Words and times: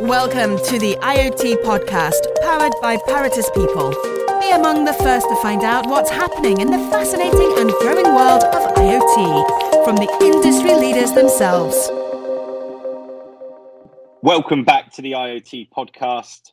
Welcome 0.00 0.56
to 0.64 0.78
the 0.78 0.96
IoT 1.02 1.56
podcast, 1.62 2.22
powered 2.40 2.72
by 2.80 2.96
Paratus 2.96 3.54
People. 3.54 3.90
Be 4.40 4.50
among 4.50 4.86
the 4.86 4.94
first 4.94 5.28
to 5.28 5.36
find 5.42 5.62
out 5.62 5.86
what's 5.86 6.08
happening 6.08 6.62
in 6.62 6.70
the 6.70 6.78
fascinating 6.90 7.52
and 7.58 7.70
growing 7.72 8.06
world 8.06 8.42
of 8.44 8.74
IoT 8.76 9.84
from 9.84 9.96
the 9.96 10.08
industry 10.22 10.74
leaders 10.74 11.12
themselves. 11.12 11.90
Welcome 14.22 14.64
back 14.64 14.90
to 14.94 15.02
the 15.02 15.12
IoT 15.12 15.68
podcast. 15.68 16.52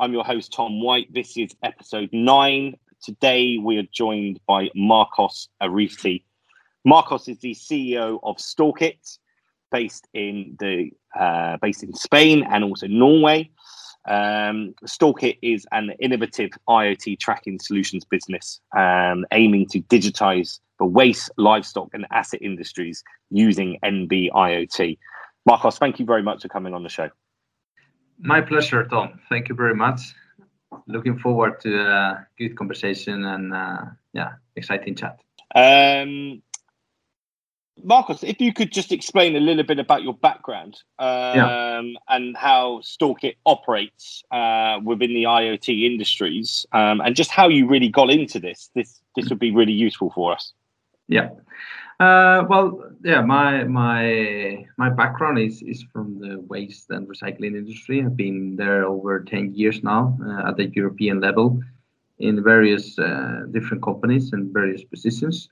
I'm 0.00 0.12
your 0.12 0.24
host, 0.24 0.52
Tom 0.52 0.82
White. 0.82 1.14
This 1.14 1.36
is 1.36 1.54
episode 1.62 2.08
nine. 2.12 2.74
Today, 3.04 3.58
we 3.58 3.78
are 3.78 3.86
joined 3.94 4.40
by 4.48 4.68
Marcos 4.74 5.48
Arizti. 5.62 6.24
Marcos 6.84 7.28
is 7.28 7.38
the 7.38 7.54
CEO 7.54 8.18
of 8.24 8.38
StalkIT, 8.38 9.18
based 9.70 10.08
in 10.14 10.56
the 10.58 10.90
uh, 11.18 11.56
based 11.60 11.82
in 11.82 11.92
Spain 11.94 12.46
and 12.50 12.64
also 12.64 12.86
Norway. 12.86 13.50
Um, 14.08 14.74
StalkIT 14.86 15.38
is 15.42 15.66
an 15.72 15.90
innovative 16.00 16.50
IoT 16.68 17.18
tracking 17.20 17.58
solutions 17.58 18.04
business 18.04 18.60
um, 18.76 19.26
aiming 19.32 19.66
to 19.68 19.82
digitize 19.82 20.60
the 20.78 20.86
waste, 20.86 21.30
livestock, 21.36 21.90
and 21.92 22.06
asset 22.10 22.40
industries 22.42 23.04
using 23.30 23.78
NB 23.84 24.30
IoT. 24.30 24.98
Marcos, 25.44 25.78
thank 25.78 25.98
you 25.98 26.06
very 26.06 26.22
much 26.22 26.42
for 26.42 26.48
coming 26.48 26.72
on 26.74 26.82
the 26.82 26.88
show. 26.88 27.10
My 28.18 28.40
pleasure, 28.40 28.86
Tom. 28.86 29.20
Thank 29.28 29.48
you 29.48 29.54
very 29.54 29.74
much. 29.74 30.00
Looking 30.86 31.18
forward 31.18 31.60
to 31.60 31.80
a 31.80 32.26
good 32.38 32.56
conversation 32.56 33.24
and 33.24 33.52
uh, 33.52 33.82
yeah, 34.12 34.32
exciting 34.56 34.94
chat. 34.94 35.20
Um, 35.54 36.42
Marcos, 37.84 38.22
if 38.22 38.40
you 38.40 38.52
could 38.52 38.72
just 38.72 38.92
explain 38.92 39.36
a 39.36 39.40
little 39.40 39.64
bit 39.64 39.78
about 39.78 40.02
your 40.02 40.14
background 40.14 40.82
um, 40.98 41.36
yeah. 41.36 41.82
and 42.08 42.36
how 42.36 42.80
StalkIT 42.82 43.36
operates 43.46 44.22
uh, 44.30 44.78
within 44.84 45.14
the 45.14 45.24
IoT 45.24 45.84
industries, 45.84 46.66
um, 46.72 47.00
and 47.00 47.16
just 47.16 47.30
how 47.30 47.48
you 47.48 47.68
really 47.68 47.88
got 47.88 48.10
into 48.10 48.38
this, 48.38 48.70
this 48.74 49.00
this 49.16 49.28
would 49.28 49.38
be 49.38 49.50
really 49.50 49.72
useful 49.72 50.10
for 50.10 50.32
us. 50.32 50.52
Yeah. 51.08 51.30
Uh, 51.98 52.46
well, 52.48 52.82
yeah, 53.04 53.20
my 53.20 53.64
my 53.64 54.64
my 54.78 54.88
background 54.88 55.38
is 55.38 55.60
is 55.62 55.84
from 55.92 56.18
the 56.18 56.40
waste 56.40 56.90
and 56.90 57.06
recycling 57.06 57.56
industry. 57.56 58.02
I've 58.02 58.16
been 58.16 58.56
there 58.56 58.84
over 58.86 59.20
ten 59.20 59.54
years 59.54 59.82
now 59.82 60.16
uh, 60.24 60.48
at 60.48 60.56
the 60.56 60.68
European 60.68 61.20
level 61.20 61.60
in 62.18 62.42
various 62.42 62.98
uh, 62.98 63.46
different 63.50 63.82
companies 63.82 64.32
and 64.32 64.52
various 64.52 64.84
positions. 64.84 65.48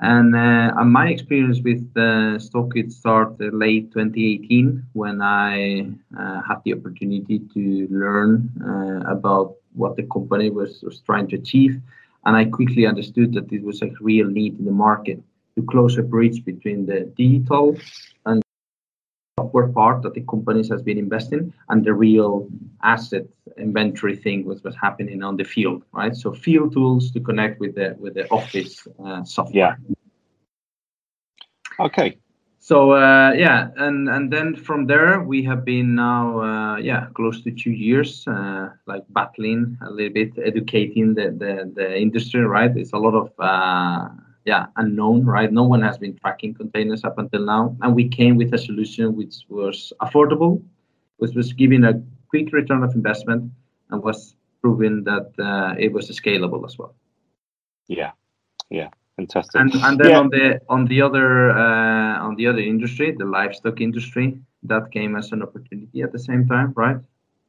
And 0.00 0.34
uh, 0.34 0.82
my 0.84 1.08
experience 1.08 1.60
with 1.62 1.84
uh, 1.96 2.38
started 2.38 3.52
late 3.52 3.92
2018 3.92 4.86
when 4.94 5.20
I 5.20 5.90
uh, 6.18 6.40
had 6.42 6.62
the 6.64 6.72
opportunity 6.72 7.40
to 7.52 7.86
learn 7.90 8.50
uh, 8.64 9.10
about 9.10 9.56
what 9.74 9.96
the 9.96 10.04
company 10.04 10.48
was, 10.50 10.82
was 10.82 11.00
trying 11.00 11.28
to 11.28 11.36
achieve. 11.36 11.80
And 12.24 12.34
I 12.34 12.46
quickly 12.46 12.86
understood 12.86 13.34
that 13.34 13.52
it 13.52 13.62
was 13.62 13.82
a 13.82 13.90
real 14.00 14.26
need 14.26 14.58
in 14.58 14.64
the 14.64 14.72
market 14.72 15.22
to 15.56 15.62
close 15.64 15.98
a 15.98 16.02
bridge 16.02 16.44
between 16.44 16.86
the 16.86 17.00
digital 17.16 17.76
and 18.24 18.42
software 19.40 19.68
part 19.68 20.02
that 20.02 20.14
the 20.14 20.22
companies 20.22 20.68
has 20.68 20.82
been 20.82 20.98
investing 20.98 21.52
and 21.68 21.84
the 21.84 21.94
real 21.94 22.48
asset 22.82 23.26
inventory 23.56 24.16
thing 24.16 24.44
was 24.44 24.62
was 24.62 24.76
happening 24.76 25.22
on 25.22 25.36
the 25.36 25.44
field, 25.44 25.82
right? 25.92 26.14
So 26.14 26.32
field 26.32 26.72
tools 26.72 27.10
to 27.12 27.20
connect 27.20 27.60
with 27.60 27.74
the 27.74 27.96
with 27.98 28.14
the 28.14 28.28
office 28.30 28.86
uh, 29.04 29.24
software. 29.24 29.78
Yeah. 29.88 29.94
Okay. 31.86 32.18
So 32.62 32.92
uh, 32.92 33.32
yeah, 33.32 33.70
and 33.76 34.08
and 34.08 34.30
then 34.30 34.54
from 34.54 34.86
there 34.86 35.22
we 35.22 35.42
have 35.44 35.64
been 35.64 35.94
now 35.94 36.40
uh, 36.40 36.76
yeah 36.76 37.06
close 37.14 37.42
to 37.44 37.50
two 37.50 37.72
years 37.72 38.28
uh, 38.28 38.68
like 38.86 39.04
battling 39.08 39.78
a 39.80 39.90
little 39.90 40.12
bit, 40.12 40.32
educating 40.44 41.14
the 41.14 41.26
the, 41.42 41.72
the 41.74 41.88
industry. 41.96 42.44
Right, 42.44 42.76
it's 42.76 42.92
a 42.92 42.98
lot 42.98 43.14
of 43.14 43.32
uh, 43.38 44.08
yeah 44.44 44.66
unknown. 44.76 45.24
Right, 45.24 45.52
no 45.52 45.64
one 45.64 45.82
has 45.82 45.98
been 45.98 46.16
tracking 46.18 46.54
containers 46.54 47.04
up 47.04 47.18
until 47.18 47.44
now, 47.44 47.76
and 47.82 47.94
we 47.94 48.08
came 48.08 48.36
with 48.36 48.52
a 48.54 48.58
solution 48.58 49.16
which 49.16 49.44
was 49.48 49.92
affordable, 50.00 50.62
which 51.18 51.34
was 51.34 51.52
giving 51.52 51.84
a 51.84 52.02
quick 52.28 52.52
return 52.52 52.82
of 52.82 52.94
investment, 52.94 53.50
and 53.90 54.02
was 54.02 54.34
proving 54.62 55.04
that 55.04 55.32
uh, 55.38 55.74
it 55.78 55.92
was 55.92 56.08
scalable 56.10 56.64
as 56.64 56.78
well. 56.78 56.94
Yeah, 57.88 58.12
yeah. 58.70 58.88
Fantastic. 59.16 59.60
And, 59.60 59.74
and 59.74 60.00
then 60.00 60.10
yeah. 60.10 60.18
on 60.18 60.28
the 60.30 60.60
on 60.68 60.84
the 60.86 61.02
other 61.02 61.50
uh, 61.50 62.20
on 62.20 62.36
the 62.36 62.46
other 62.46 62.60
industry, 62.60 63.12
the 63.12 63.26
livestock 63.26 63.80
industry, 63.80 64.40
that 64.62 64.90
came 64.90 65.16
as 65.16 65.32
an 65.32 65.42
opportunity 65.42 66.02
at 66.02 66.12
the 66.12 66.18
same 66.18 66.46
time, 66.46 66.72
right? 66.76 66.98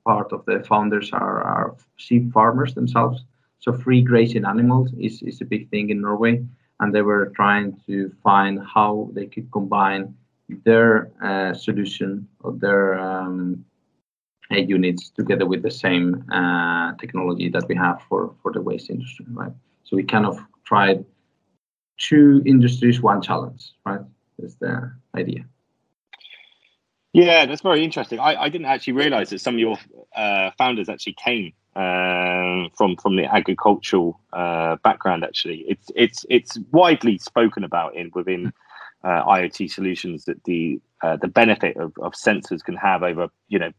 Part 0.06 0.32
of 0.32 0.46
the 0.46 0.64
founders 0.68 1.12
are, 1.14 1.42
are 1.44 1.76
sheep 1.96 2.32
farmers 2.32 2.74
themselves. 2.74 3.24
So 3.60 3.74
free 3.74 4.02
grazing 4.02 4.46
animals 4.46 4.92
is, 5.00 5.22
is 5.22 5.42
a 5.42 5.46
big 5.46 5.70
thing 5.70 5.90
in 5.90 6.02
Norway. 6.02 6.44
And 6.82 6.94
they 6.94 7.04
were 7.04 7.28
trying 7.36 7.80
to 7.88 8.12
find 8.24 8.60
how 8.62 9.10
they 9.14 9.28
could 9.28 9.50
combine 9.52 10.16
their 10.66 11.12
uh, 11.24 11.54
solution 11.54 12.28
or 12.42 12.52
their 12.54 13.00
um, 13.00 13.64
units 14.50 15.10
together 15.12 15.46
with 15.46 15.62
the 15.62 15.72
same 15.72 16.26
uh, 16.32 16.94
technology 16.96 17.50
that 17.50 17.68
we 17.70 17.76
have 17.76 18.02
for, 18.10 18.36
for 18.42 18.52
the 18.52 18.62
waste 18.62 18.90
industry, 18.90 19.26
right? 19.30 19.54
So 19.84 19.96
we 19.96 20.04
kind 20.04 20.26
of 20.26 20.40
tried 20.66 21.06
two 21.98 22.42
industries, 22.46 23.02
one 23.02 23.22
challenge, 23.22 23.72
right? 23.86 24.02
Is 24.40 24.56
the 24.56 24.92
idea. 25.16 25.46
Yeah, 27.14 27.46
that's 27.46 27.62
very 27.62 27.84
interesting. 27.84 28.20
I, 28.20 28.44
I 28.44 28.50
didn't 28.50 28.68
actually 28.68 28.94
realize 28.94 29.30
that 29.30 29.40
some 29.40 29.56
of 29.56 29.60
your 29.60 29.78
uh, 30.16 30.52
founders 30.58 30.90
actually 30.90 31.16
came 31.24 31.54
uh, 31.76 32.70
from 32.76 32.96
from 32.98 33.16
the 33.16 33.26
agricultural 33.26 34.20
uh, 34.34 34.76
background. 34.84 35.24
Actually, 35.24 35.66
it's 35.68 35.92
it's 35.96 36.26
it's 36.30 36.58
widely 36.72 37.18
spoken 37.18 37.64
about 37.64 37.96
in 37.96 38.12
within 38.14 38.54
uh, 39.04 39.24
IoT 39.26 39.72
solutions 39.72 40.26
that 40.26 40.44
the 40.44 40.80
uh, 41.02 41.18
the 41.18 41.28
benefit 41.28 41.78
of, 41.78 41.94
of 42.02 42.14
sensors 42.14 42.64
can 42.64 42.76
have 42.76 43.04
over 43.04 43.28
you 43.48 43.60
know 43.60 43.72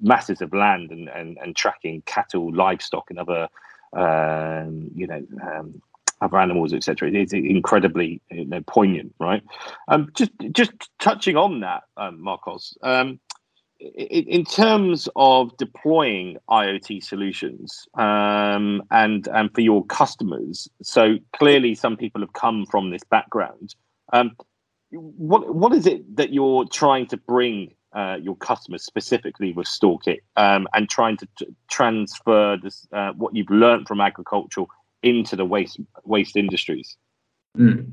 masses 0.00 0.40
of 0.40 0.52
land 0.54 0.90
and 0.90 1.08
and, 1.08 1.38
and 1.42 1.56
tracking 1.56 2.02
cattle, 2.06 2.52
livestock, 2.54 3.10
and 3.10 3.18
other 3.18 3.48
um, 3.94 4.90
you 4.94 5.06
know 5.06 5.22
um, 5.42 5.82
other 6.20 6.38
animals, 6.38 6.72
etc. 6.72 7.10
It's 7.12 7.32
incredibly 7.32 8.20
you 8.30 8.44
know, 8.44 8.60
poignant, 8.66 9.14
right? 9.18 9.42
Um, 9.88 10.10
just 10.14 10.32
just 10.52 10.72
touching 10.98 11.36
on 11.36 11.60
that, 11.60 11.82
um, 11.96 12.20
Marcos. 12.22 12.76
Um, 12.82 13.20
in, 13.80 14.44
terms 14.44 15.08
of 15.16 15.56
deploying 15.56 16.36
IoT 16.48 17.02
solutions 17.02 17.86
um, 17.94 18.82
and 18.90 19.26
and 19.28 19.52
for 19.54 19.62
your 19.62 19.84
customers, 19.86 20.68
so 20.82 21.16
clearly 21.34 21.74
some 21.74 21.96
people 21.96 22.20
have 22.20 22.32
come 22.34 22.66
from 22.66 22.90
this 22.90 23.02
background. 23.04 23.74
Um, 24.12 24.36
what 24.90 25.54
what 25.54 25.72
is 25.72 25.86
it 25.86 26.16
that 26.16 26.32
you're 26.32 26.66
trying 26.66 27.06
to 27.06 27.16
bring 27.16 27.74
uh, 27.92 28.18
your 28.20 28.36
customers 28.36 28.84
specifically 28.84 29.52
with 29.52 29.66
StalkIT 29.66 30.18
um, 30.36 30.68
and 30.74 30.88
trying 30.88 31.16
to 31.16 31.28
t- 31.38 31.46
transfer 31.68 32.56
this 32.62 32.86
uh, 32.92 33.12
what 33.12 33.34
you've 33.34 33.50
learned 33.50 33.88
from 33.88 34.00
agricultural 34.00 34.68
into 35.02 35.36
the 35.36 35.44
waste 35.44 35.80
waste 36.04 36.36
industries? 36.36 36.96
Mm. 37.56 37.90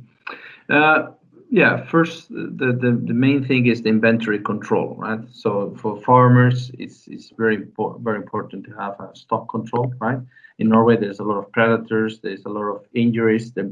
Uh, 0.69 1.07
yeah, 1.49 1.85
first 1.85 2.29
the, 2.29 2.77
the 2.81 2.91
the 3.05 3.13
main 3.13 3.43
thing 3.45 3.67
is 3.67 3.81
the 3.81 3.89
inventory 3.89 4.39
control, 4.39 4.95
right? 4.97 5.19
So 5.31 5.75
for 5.81 6.01
farmers, 6.01 6.71
it's 6.77 7.07
it's 7.07 7.29
very 7.37 7.55
important 7.55 8.03
very 8.03 8.17
important 8.17 8.65
to 8.65 8.71
have 8.71 8.99
a 8.99 9.15
stock 9.15 9.49
control, 9.49 9.93
right? 9.99 10.19
In 10.59 10.69
Norway, 10.69 10.97
there's 10.97 11.19
a 11.19 11.23
lot 11.23 11.37
of 11.37 11.51
predators, 11.51 12.19
there's 12.19 12.45
a 12.45 12.49
lot 12.49 12.65
of 12.65 12.85
injuries. 12.93 13.51
The, 13.51 13.63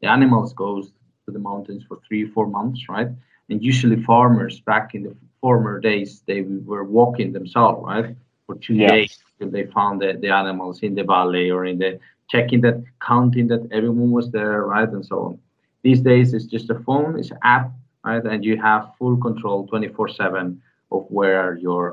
the 0.00 0.08
animals 0.08 0.52
goes 0.52 0.90
to 1.26 1.30
the 1.30 1.38
mountains 1.38 1.84
for 1.86 1.98
three 2.08 2.26
four 2.26 2.46
months, 2.46 2.88
right? 2.88 3.08
And 3.48 3.62
usually 3.62 4.02
farmers 4.02 4.60
back 4.60 4.94
in 4.94 5.04
the 5.04 5.14
former 5.40 5.78
days 5.78 6.22
they 6.26 6.42
were 6.42 6.84
walking 6.84 7.32
themselves, 7.32 7.84
right, 7.84 8.16
for 8.46 8.56
two 8.56 8.74
days 8.88 9.18
till 9.38 9.50
they 9.50 9.66
found 9.66 10.00
the, 10.00 10.18
the 10.20 10.30
animals 10.30 10.82
in 10.82 10.94
the 10.96 11.04
valley 11.04 11.50
or 11.50 11.64
in 11.66 11.78
the 11.78 12.00
checking 12.28 12.60
that, 12.62 12.82
counting 13.00 13.46
that 13.48 13.68
everyone 13.70 14.10
was 14.10 14.30
there, 14.30 14.62
right, 14.62 14.88
and 14.88 15.06
so 15.06 15.16
on. 15.26 15.38
These 15.86 16.00
days, 16.00 16.34
it's 16.34 16.50
just 16.56 16.68
a 16.76 16.78
phone, 16.86 17.16
it's 17.20 17.30
an 17.30 17.38
app, 17.44 17.70
right, 18.04 18.24
and 18.32 18.44
you 18.44 18.56
have 18.68 18.82
full 18.98 19.16
control 19.26 19.58
24/7 19.68 20.58
of 20.90 21.02
where 21.16 21.48
your 21.66 21.84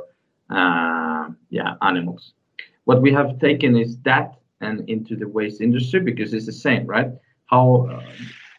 uh, 0.49 1.25
yeah 1.57 1.71
animals. 1.89 2.23
What 2.85 2.99
we 3.05 3.11
have 3.19 3.29
taken 3.47 3.71
is 3.85 3.91
that 4.09 4.27
and 4.61 4.77
into 4.89 5.13
the 5.15 5.27
waste 5.37 5.61
industry 5.61 5.99
because 6.09 6.33
it's 6.33 6.47
the 6.47 6.59
same, 6.67 6.83
right? 6.95 7.09
How 7.53 7.65
uh, 7.91 8.01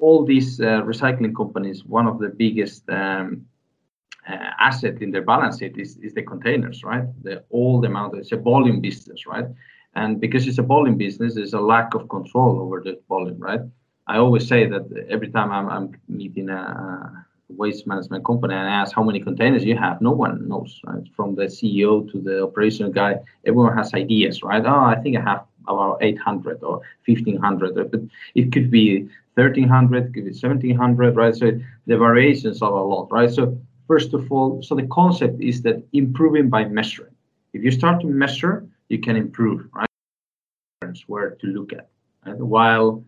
all 0.05 0.25
these 0.25 0.61
uh, 0.61 0.83
recycling 0.93 1.35
companies, 1.43 1.79
one 1.99 2.07
of 2.13 2.17
the 2.25 2.31
biggest 2.45 2.89
um, 2.89 3.45
uh, 4.31 4.51
asset 4.69 5.03
in 5.03 5.11
their 5.11 5.27
balance 5.33 5.59
sheet 5.59 5.77
is, 5.85 5.97
is 6.07 6.15
the 6.15 6.23
containers, 6.23 6.79
right? 6.85 7.07
The 7.25 7.35
all 7.51 7.81
the 7.81 7.89
amount, 7.89 8.11
it's 8.21 8.33
a 8.39 8.43
volume 8.53 8.81
business, 8.81 9.21
right? 9.27 9.49
And 10.01 10.21
because 10.25 10.47
it's 10.49 10.59
a 10.59 10.69
volume 10.77 10.99
business, 11.07 11.35
there's 11.35 11.55
a 11.55 11.67
lack 11.75 11.89
of 11.99 12.09
control 12.09 12.53
over 12.65 12.77
the 12.87 12.95
volume, 13.09 13.41
right? 13.51 13.65
I 14.06 14.19
always 14.19 14.47
say 14.47 14.67
that 14.67 15.06
every 15.09 15.31
time 15.31 15.51
I'm, 15.51 15.69
I'm 15.69 16.01
meeting 16.09 16.51
a 16.51 17.27
waste 17.49 17.87
management 17.87 18.25
company 18.25 18.55
and 18.55 18.69
ask 18.69 18.95
how 18.95 19.03
many 19.03 19.21
containers 19.21 19.65
you 19.65 19.77
have, 19.77 20.01
no 20.01 20.11
one 20.11 20.47
knows, 20.49 20.81
right? 20.85 21.03
From 21.17 21.35
the 21.35 21.45
CEO 21.45 22.11
to 22.11 22.21
the 22.21 22.43
operational 22.43 22.93
guy, 22.93 23.17
everyone 23.47 23.77
has 23.77 23.95
ideas, 23.95 24.43
right? 24.43 24.65
Oh, 24.65 24.85
I 24.85 24.97
think 24.97 25.17
I 25.17 25.21
have 25.21 25.45
about 25.67 25.99
800 26.03 26.62
or 26.62 26.83
1500, 27.06 27.91
but 27.91 28.01
it 28.35 28.53
could 28.53 28.71
be 28.71 29.09
1300, 29.35 30.15
could 30.15 30.25
be 30.25 30.31
1700, 30.31 31.17
right? 31.17 31.35
So 31.35 31.53
the 31.87 31.97
variations 31.97 32.61
are 32.61 32.73
a 32.73 32.83
lot, 32.83 33.11
right? 33.11 33.31
So 33.31 33.59
first 33.87 34.12
of 34.12 34.31
all, 34.31 34.62
so 34.62 34.75
the 34.75 34.87
concept 34.89 35.41
is 35.41 35.62
that 35.62 35.83
improving 35.93 36.51
by 36.51 36.65
measuring. 36.65 37.15
If 37.53 37.62
you 37.62 37.71
start 37.71 38.01
to 38.03 38.06
measure, 38.06 38.67
you 38.89 38.99
can 38.99 39.17
improve, 39.17 39.67
right? 39.73 39.89
Where 41.06 41.31
to 41.31 41.47
look 41.47 41.73
at. 41.73 41.89
Right? 42.27 42.37
While 42.37 43.05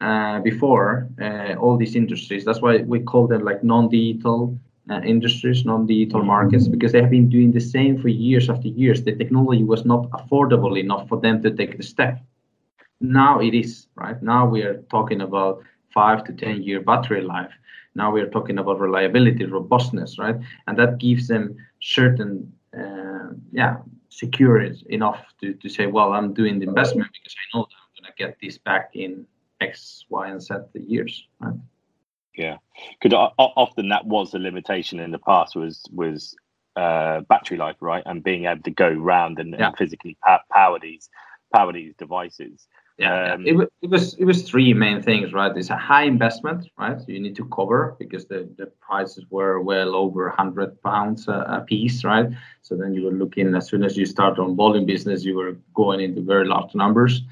uh, 0.00 0.40
before 0.40 1.08
uh, 1.20 1.54
all 1.54 1.76
these 1.76 1.94
industries, 1.94 2.44
that's 2.44 2.62
why 2.62 2.78
we 2.78 3.00
call 3.00 3.26
them 3.26 3.44
like 3.44 3.62
non-digital 3.62 4.58
uh, 4.90 5.00
industries, 5.02 5.64
non-digital 5.64 6.22
markets, 6.22 6.68
because 6.68 6.92
they 6.92 7.00
have 7.00 7.10
been 7.10 7.28
doing 7.28 7.52
the 7.52 7.60
same 7.60 8.00
for 8.00 8.08
years 8.08 8.48
after 8.48 8.68
years. 8.68 9.02
The 9.02 9.14
technology 9.14 9.62
was 9.62 9.84
not 9.84 10.10
affordable 10.10 10.78
enough 10.78 11.08
for 11.08 11.20
them 11.20 11.42
to 11.42 11.50
take 11.50 11.76
the 11.76 11.82
step. 11.82 12.18
Now 13.00 13.40
it 13.40 13.54
is, 13.54 13.86
right? 13.94 14.20
Now 14.22 14.46
we 14.46 14.62
are 14.62 14.82
talking 14.90 15.20
about 15.20 15.62
five 15.92 16.24
to 16.24 16.32
10 16.32 16.62
year 16.62 16.80
battery 16.80 17.22
life. 17.22 17.52
Now 17.94 18.10
we 18.10 18.20
are 18.20 18.28
talking 18.28 18.58
about 18.58 18.80
reliability, 18.80 19.44
robustness, 19.44 20.18
right? 20.18 20.36
And 20.66 20.78
that 20.78 20.98
gives 20.98 21.28
them 21.28 21.56
certain, 21.82 22.52
uh, 22.76 23.34
yeah, 23.52 23.78
security 24.08 24.84
enough 24.88 25.24
to, 25.40 25.54
to 25.54 25.68
say, 25.68 25.86
well, 25.86 26.12
I'm 26.12 26.32
doing 26.32 26.58
the 26.58 26.68
investment 26.68 27.10
because 27.12 27.34
I 27.36 27.56
know 27.56 27.66
that 27.68 27.76
I'm 27.76 28.04
going 28.04 28.12
to 28.12 28.24
get 28.24 28.38
this 28.40 28.58
back 28.58 28.90
in 28.94 29.26
X, 29.60 30.04
Y, 30.08 30.28
and 30.28 30.42
Z 30.42 30.54
the 30.72 30.80
years, 30.80 31.26
right? 31.40 31.54
Yeah, 32.34 32.58
because 33.00 33.30
often 33.38 33.88
that 33.88 34.06
was 34.06 34.30
the 34.30 34.38
limitation 34.38 35.00
in 35.00 35.10
the 35.10 35.18
past 35.18 35.56
was 35.56 35.84
was 35.92 36.34
uh, 36.76 37.20
battery 37.22 37.56
life, 37.56 37.76
right, 37.80 38.02
and 38.06 38.22
being 38.22 38.46
able 38.46 38.62
to 38.62 38.70
go 38.70 38.88
round 38.88 39.38
and, 39.38 39.54
yeah. 39.58 39.68
and 39.68 39.76
physically 39.76 40.16
power 40.50 40.78
these 40.80 41.08
power 41.52 41.72
these 41.72 41.94
devices. 41.96 42.66
Yeah, 42.98 43.32
um, 43.32 43.46
it, 43.46 43.56
it 43.80 43.88
was 43.88 44.14
it 44.14 44.26
was 44.26 44.42
three 44.42 44.74
main 44.74 45.02
things 45.02 45.32
right? 45.32 45.56
It's 45.56 45.70
a 45.70 45.76
high 45.76 46.02
investment 46.02 46.68
right? 46.78 47.00
So 47.00 47.06
you 47.08 47.18
need 47.18 47.34
to 47.36 47.46
cover 47.46 47.96
because 47.98 48.26
the, 48.26 48.46
the 48.58 48.66
prices 48.66 49.24
were 49.30 49.60
well 49.60 49.94
over 49.94 50.28
100 50.28 50.82
pounds 50.82 51.26
a, 51.26 51.32
a, 51.32 51.64
piece 51.66 52.04
right? 52.04 52.26
So 52.60 52.76
then 52.76 52.92
you 52.92 53.04
were 53.04 53.12
looking 53.12 53.54
as 53.54 53.68
soon 53.68 53.84
as 53.84 53.96
you 53.96 54.04
start 54.04 54.38
on 54.38 54.54
volume 54.54 54.84
business 54.84 55.24
you 55.24 55.34
were 55.34 55.56
going 55.72 56.00
into 56.00 56.20
very 56.20 56.46
large 56.46 56.74
numbers 56.74 57.22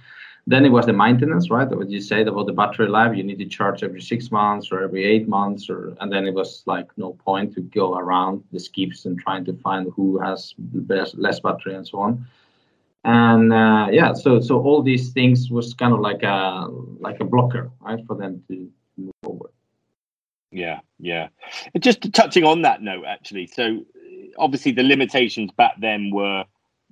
then 0.48 0.64
it 0.64 0.70
was 0.70 0.86
the 0.86 0.92
maintenance 0.94 1.50
right? 1.50 1.68
What 1.68 1.90
you 1.90 2.00
said 2.00 2.26
about 2.26 2.46
the 2.46 2.54
battery 2.54 2.88
life 2.88 3.14
you 3.14 3.22
need 3.22 3.38
to 3.38 3.44
charge 3.44 3.82
every 3.82 4.00
six 4.00 4.30
months 4.30 4.72
or 4.72 4.82
every 4.82 5.04
eight 5.04 5.28
months 5.28 5.68
or 5.68 5.94
and 6.00 6.10
then 6.10 6.26
it 6.26 6.32
was 6.32 6.62
like 6.64 6.86
no 6.96 7.12
point 7.12 7.54
to 7.54 7.60
go 7.60 7.98
around 7.98 8.42
the 8.50 8.58
skips 8.58 9.04
and 9.04 9.20
trying 9.20 9.44
to 9.44 9.52
find 9.58 9.92
who 9.94 10.18
has 10.18 10.54
best, 10.58 11.18
less 11.18 11.38
battery 11.40 11.74
and 11.74 11.86
so 11.86 11.98
on. 11.98 12.26
And 13.04 13.52
uh, 13.52 13.88
yeah 13.90 14.14
so 14.14 14.40
so 14.40 14.58
all 14.62 14.82
these 14.82 15.12
things 15.12 15.50
was 15.50 15.74
kind 15.74 15.92
of 15.92 16.00
like 16.00 16.22
a 16.22 16.66
like 16.98 17.20
a 17.20 17.24
blocker 17.24 17.70
right 17.80 18.02
for 18.06 18.16
them 18.16 18.42
to 18.48 18.70
move 18.96 19.12
forward. 19.22 19.50
Yeah 20.50 20.80
yeah. 20.98 21.28
Just 21.78 22.10
touching 22.14 22.44
on 22.44 22.62
that 22.62 22.80
note 22.80 23.04
actually. 23.06 23.48
So 23.48 23.84
obviously 24.38 24.72
the 24.72 24.82
limitations 24.82 25.50
back 25.52 25.74
then 25.78 26.10
were 26.10 26.44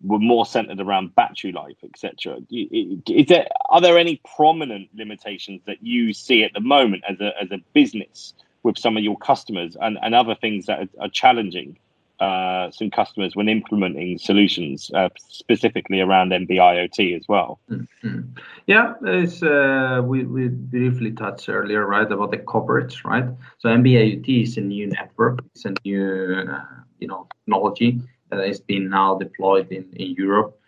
were 0.05 0.19
more 0.19 0.45
centered 0.45 0.81
around 0.81 1.15
battery 1.15 1.53
life 1.53 1.77
etc 1.83 2.37
is 2.51 3.27
there 3.27 3.47
are 3.71 3.81
there 3.81 3.99
any 3.99 4.21
prominent 4.37 4.89
limitations 4.95 5.61
that 5.67 5.83
you 5.83 6.13
see 6.13 6.45
at 6.45 6.53
the 6.53 6.61
moment 6.61 7.03
as 7.09 7.19
a 7.21 7.33
as 7.41 7.51
a 7.51 7.59
business 7.73 8.35
with 8.63 8.77
some 8.77 8.97
of 8.97 9.03
your 9.05 9.17
customers 9.19 9.77
and, 9.81 9.97
and 10.03 10.15
other 10.15 10.35
things 10.35 10.67
that 10.67 10.81
are, 10.81 11.05
are 11.05 11.09
challenging 11.09 11.79
uh, 12.19 12.71
some 12.71 12.91
customers 12.91 13.37
when 13.37 13.49
implementing 13.49 14.19
solutions, 14.19 14.91
uh, 14.95 15.09
specifically 15.29 16.01
around 16.01 16.31
NB-IoT 16.31 17.15
as 17.15 17.29
well. 17.29 17.61
Mm-hmm. 17.71 18.21
Yeah, 18.67 18.95
uh, 19.03 20.03
we, 20.03 20.25
we 20.25 20.49
briefly 20.49 21.13
touched 21.13 21.49
earlier, 21.49 21.87
right, 21.87 22.11
about 22.11 22.31
the 22.31 22.39
coverage, 22.39 23.05
right? 23.05 23.27
So 23.59 23.69
NB-IoT 23.69 24.43
is 24.45 24.57
a 24.57 24.63
new 24.63 24.87
network, 24.87 25.45
it's 25.55 25.67
a 25.67 25.75
new, 25.85 26.47
uh, 26.51 26.65
you 26.99 27.09
know, 27.09 27.29
technology 27.45 28.01
that 28.37 28.47
has 28.47 28.61
been 28.61 28.89
now 28.89 29.17
deployed 29.17 29.71
in, 29.73 29.85
in 29.95 30.15
Europe. 30.15 30.59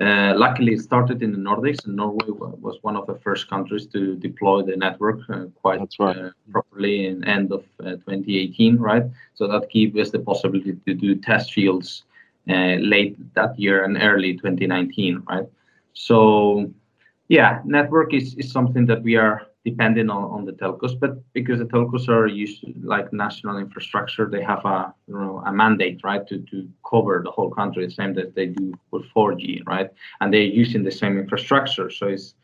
Uh, 0.00 0.32
luckily, 0.36 0.74
it 0.74 0.80
started 0.80 1.22
in 1.22 1.32
the 1.32 1.38
Nordics, 1.38 1.84
and 1.84 1.96
Norway 1.96 2.28
was 2.28 2.78
one 2.82 2.96
of 2.96 3.06
the 3.06 3.16
first 3.16 3.50
countries 3.50 3.86
to 3.86 4.14
deploy 4.14 4.62
the 4.62 4.76
network 4.76 5.18
uh, 5.28 5.46
quite 5.60 5.80
right. 5.98 6.16
uh, 6.16 6.30
properly 6.52 7.06
in 7.06 7.24
end 7.24 7.50
of 7.50 7.64
uh, 7.80 7.96
2018, 8.06 8.76
right? 8.76 9.02
So 9.34 9.48
that 9.48 9.70
gave 9.70 9.96
us 9.96 10.10
the 10.10 10.20
possibility 10.20 10.76
to 10.86 10.94
do 10.94 11.16
test 11.16 11.52
fields 11.52 12.04
uh, 12.48 12.76
late 12.78 13.16
that 13.34 13.58
year 13.58 13.84
and 13.84 13.98
early 14.00 14.34
2019, 14.34 15.24
right? 15.28 15.46
So, 15.94 16.70
yeah, 17.26 17.60
network 17.64 18.14
is, 18.14 18.34
is 18.36 18.52
something 18.52 18.86
that 18.86 19.02
we 19.02 19.16
are 19.16 19.48
depending 19.64 20.08
on, 20.10 20.24
on 20.24 20.44
the 20.44 20.52
telcos, 20.52 20.98
but 20.98 21.12
because 21.32 21.58
the 21.58 21.64
telcos 21.64 22.08
are 22.08 22.26
used 22.26 22.64
like 22.82 23.12
national 23.12 23.58
infrastructure, 23.58 24.28
they 24.28 24.42
have 24.42 24.64
a 24.64 24.94
you 25.06 25.14
know 25.14 25.42
a 25.46 25.52
mandate, 25.52 26.00
right, 26.04 26.26
to, 26.28 26.38
to 26.50 26.68
cover 26.88 27.20
the 27.24 27.30
whole 27.30 27.50
country, 27.50 27.84
the 27.84 27.92
same 27.92 28.14
that 28.14 28.34
they 28.34 28.46
do 28.46 28.72
with 28.90 29.04
4G, 29.14 29.66
right? 29.66 29.90
And 30.20 30.32
they're 30.32 30.40
using 30.42 30.82
the 30.82 30.90
same 30.90 31.18
infrastructure. 31.18 31.90
So 31.90 32.08
it's 32.08 32.34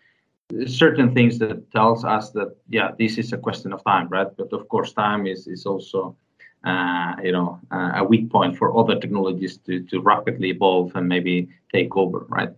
certain 0.67 1.15
things 1.15 1.39
that 1.39 1.71
tells 1.73 2.05
us 2.05 2.31
that 2.31 2.57
yeah, 2.69 2.91
this 2.99 3.19
is 3.19 3.33
a 3.33 3.39
question 3.39 3.73
of 3.73 3.83
time, 3.85 4.09
right? 4.09 4.29
But 4.37 4.53
of 4.53 4.69
course, 4.69 4.93
time 4.93 5.27
is 5.27 5.47
is 5.47 5.67
also 5.67 6.17
uh, 6.65 7.15
you 7.23 7.33
know 7.33 7.61
uh, 7.71 7.93
a 7.97 8.05
weak 8.05 8.31
point 8.31 8.57
for 8.59 8.77
other 8.77 8.99
technologies 8.99 9.59
to 9.67 9.83
to 9.91 10.01
rapidly 10.01 10.51
evolve 10.51 10.93
and 10.97 11.09
maybe 11.09 11.49
take 11.73 11.97
over, 11.97 12.27
right? 12.29 12.53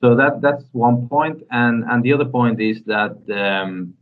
So 0.00 0.14
that 0.14 0.40
that's 0.40 0.64
one 0.72 1.08
point, 1.08 1.42
and 1.50 1.84
and 1.90 2.02
the 2.02 2.12
other 2.12 2.24
point 2.24 2.60
is 2.60 2.82
that 2.84 3.16
um, 3.44 3.94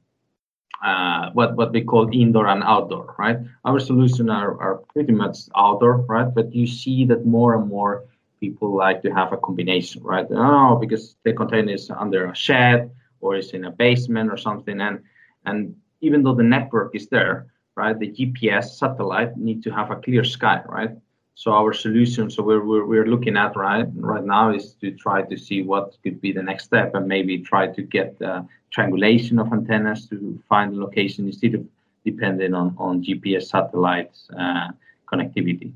uh, 0.84 1.31
what 1.32 1.56
what 1.56 1.73
we 1.73 1.82
call 1.82 2.08
indoor 2.12 2.46
and 2.46 2.62
outdoor, 2.62 3.14
right? 3.19 3.38
Our 3.64 3.81
solutions 3.81 4.31
are, 4.31 4.61
are 4.61 4.76
pretty 4.93 5.12
much 5.12 5.38
outdoor, 5.56 5.99
right? 6.08 6.32
But 6.32 6.55
you 6.55 6.67
see 6.67 7.05
that 7.06 7.26
more 7.26 7.55
and 7.55 7.69
more 7.69 8.05
people 8.40 8.75
like 8.76 9.02
to 9.02 9.11
have 9.11 9.32
a 9.32 9.38
combination, 9.38 10.02
right? 10.02 10.26
Oh, 10.31 10.76
because 10.76 11.17
the 11.25 11.32
container 11.32 11.73
is 11.73 11.90
under 11.90 12.26
a 12.26 12.34
shed 12.34 12.90
or 13.20 13.37
is 13.37 13.52
in 13.52 13.64
a 13.64 13.70
basement 13.70 14.31
or 14.31 14.37
something, 14.37 14.81
and 14.81 15.02
and 15.44 15.75
even 16.00 16.23
though 16.23 16.34
the 16.34 16.43
network 16.43 16.94
is 16.94 17.08
there, 17.08 17.46
right? 17.75 17.99
The 17.99 18.11
GPS 18.12 18.76
satellite 18.76 19.37
need 19.37 19.62
to 19.64 19.70
have 19.70 19.90
a 19.90 19.96
clear 19.96 20.25
sky, 20.25 20.62
right? 20.67 20.90
So 21.38 21.52
our 21.52 21.74
solution, 21.74 22.30
so 22.30 22.42
we're, 22.42 22.64
we're, 22.64 22.86
we're 22.86 23.06
looking 23.06 23.36
at 23.36 23.54
right 23.56 23.86
right 23.94 24.24
now 24.24 24.54
is 24.54 24.72
to 24.80 24.90
try 24.92 25.20
to 25.20 25.36
see 25.36 25.62
what 25.62 25.94
could 26.02 26.18
be 26.18 26.32
the 26.32 26.42
next 26.42 26.64
step 26.64 26.94
and 26.94 27.06
maybe 27.06 27.38
try 27.38 27.66
to 27.66 27.82
get 27.82 28.18
the 28.18 28.46
triangulation 28.70 29.38
of 29.38 29.52
antennas 29.52 30.08
to 30.08 30.42
find 30.49 30.72
the 30.72 30.78
location 30.78 31.26
instead 31.26 31.54
of 31.54 31.66
depending 32.06 32.54
on, 32.54 32.75
on 32.78 33.04
GPS 33.04 33.49
satellites 33.49 34.30
uh, 34.38 34.68
connectivity. 35.12 35.72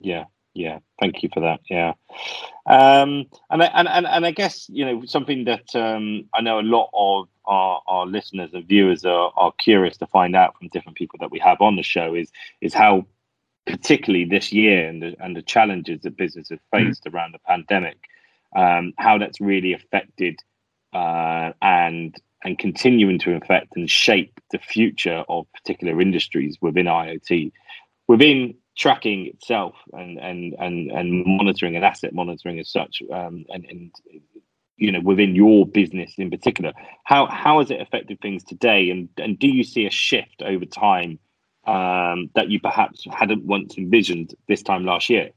Yeah, 0.00 0.24
yeah. 0.54 0.78
Thank 0.98 1.22
you 1.22 1.28
for 1.34 1.40
that. 1.40 1.60
Yeah, 1.68 1.92
um, 2.64 3.26
and, 3.50 3.62
I, 3.62 3.66
and 3.74 3.86
and 3.86 4.06
and 4.06 4.24
I 4.24 4.30
guess 4.30 4.66
you 4.70 4.86
know 4.86 5.04
something 5.04 5.44
that 5.44 5.74
um, 5.74 6.24
I 6.32 6.40
know 6.40 6.58
a 6.58 6.62
lot 6.62 6.88
of 6.94 7.28
our, 7.44 7.82
our 7.86 8.06
listeners 8.06 8.54
and 8.54 8.66
viewers 8.66 9.04
are, 9.04 9.30
are 9.36 9.52
curious 9.58 9.98
to 9.98 10.06
find 10.06 10.34
out 10.34 10.56
from 10.56 10.68
different 10.68 10.96
people 10.96 11.18
that 11.20 11.30
we 11.30 11.38
have 11.40 11.60
on 11.60 11.76
the 11.76 11.82
show 11.82 12.14
is 12.14 12.32
is 12.62 12.72
how 12.72 13.04
particularly 13.66 14.24
this 14.24 14.52
year 14.52 14.88
and 14.88 15.02
the, 15.02 15.14
and 15.20 15.36
the 15.36 15.42
challenges 15.42 16.00
that 16.02 16.16
business 16.16 16.48
have 16.50 16.58
mm-hmm. 16.72 16.88
faced 16.88 17.04
mm-hmm. 17.04 17.16
around 17.16 17.34
the 17.34 17.38
pandemic, 17.46 17.98
um, 18.56 18.92
how 18.98 19.18
that's 19.18 19.40
really 19.40 19.72
affected 19.72 20.38
uh, 20.92 21.52
and 21.62 22.16
and 22.42 22.58
continuing 22.58 23.18
to 23.18 23.34
affect 23.34 23.76
and 23.76 23.90
shape 23.90 24.40
the 24.50 24.58
future 24.58 25.24
of 25.28 25.46
particular 25.52 26.00
industries 26.00 26.56
within 26.60 26.86
IoT, 26.86 27.52
within 28.08 28.54
tracking 28.76 29.26
itself 29.26 29.74
and 29.92 30.18
and 30.18 30.54
and 30.58 30.90
and 30.90 31.24
monitoring 31.26 31.76
and 31.76 31.84
asset 31.84 32.14
monitoring 32.14 32.58
as 32.58 32.70
such, 32.70 33.02
um, 33.12 33.44
and 33.50 33.64
and 33.66 33.90
you 34.76 34.90
know 34.90 35.00
within 35.00 35.34
your 35.34 35.66
business 35.66 36.14
in 36.16 36.30
particular, 36.30 36.72
how 37.04 37.26
how 37.26 37.58
has 37.58 37.70
it 37.70 37.80
affected 37.80 38.18
things 38.20 38.42
today, 38.42 38.90
and 38.90 39.08
and 39.18 39.38
do 39.38 39.48
you 39.48 39.62
see 39.62 39.86
a 39.86 39.90
shift 39.90 40.42
over 40.42 40.64
time? 40.64 41.18
Um, 41.66 42.30
that 42.34 42.50
you 42.50 42.60
perhaps 42.60 43.06
hadn't 43.10 43.44
once 43.44 43.76
envisioned 43.78 44.34
this 44.48 44.62
time 44.62 44.84
last 44.84 45.10
year? 45.10 45.30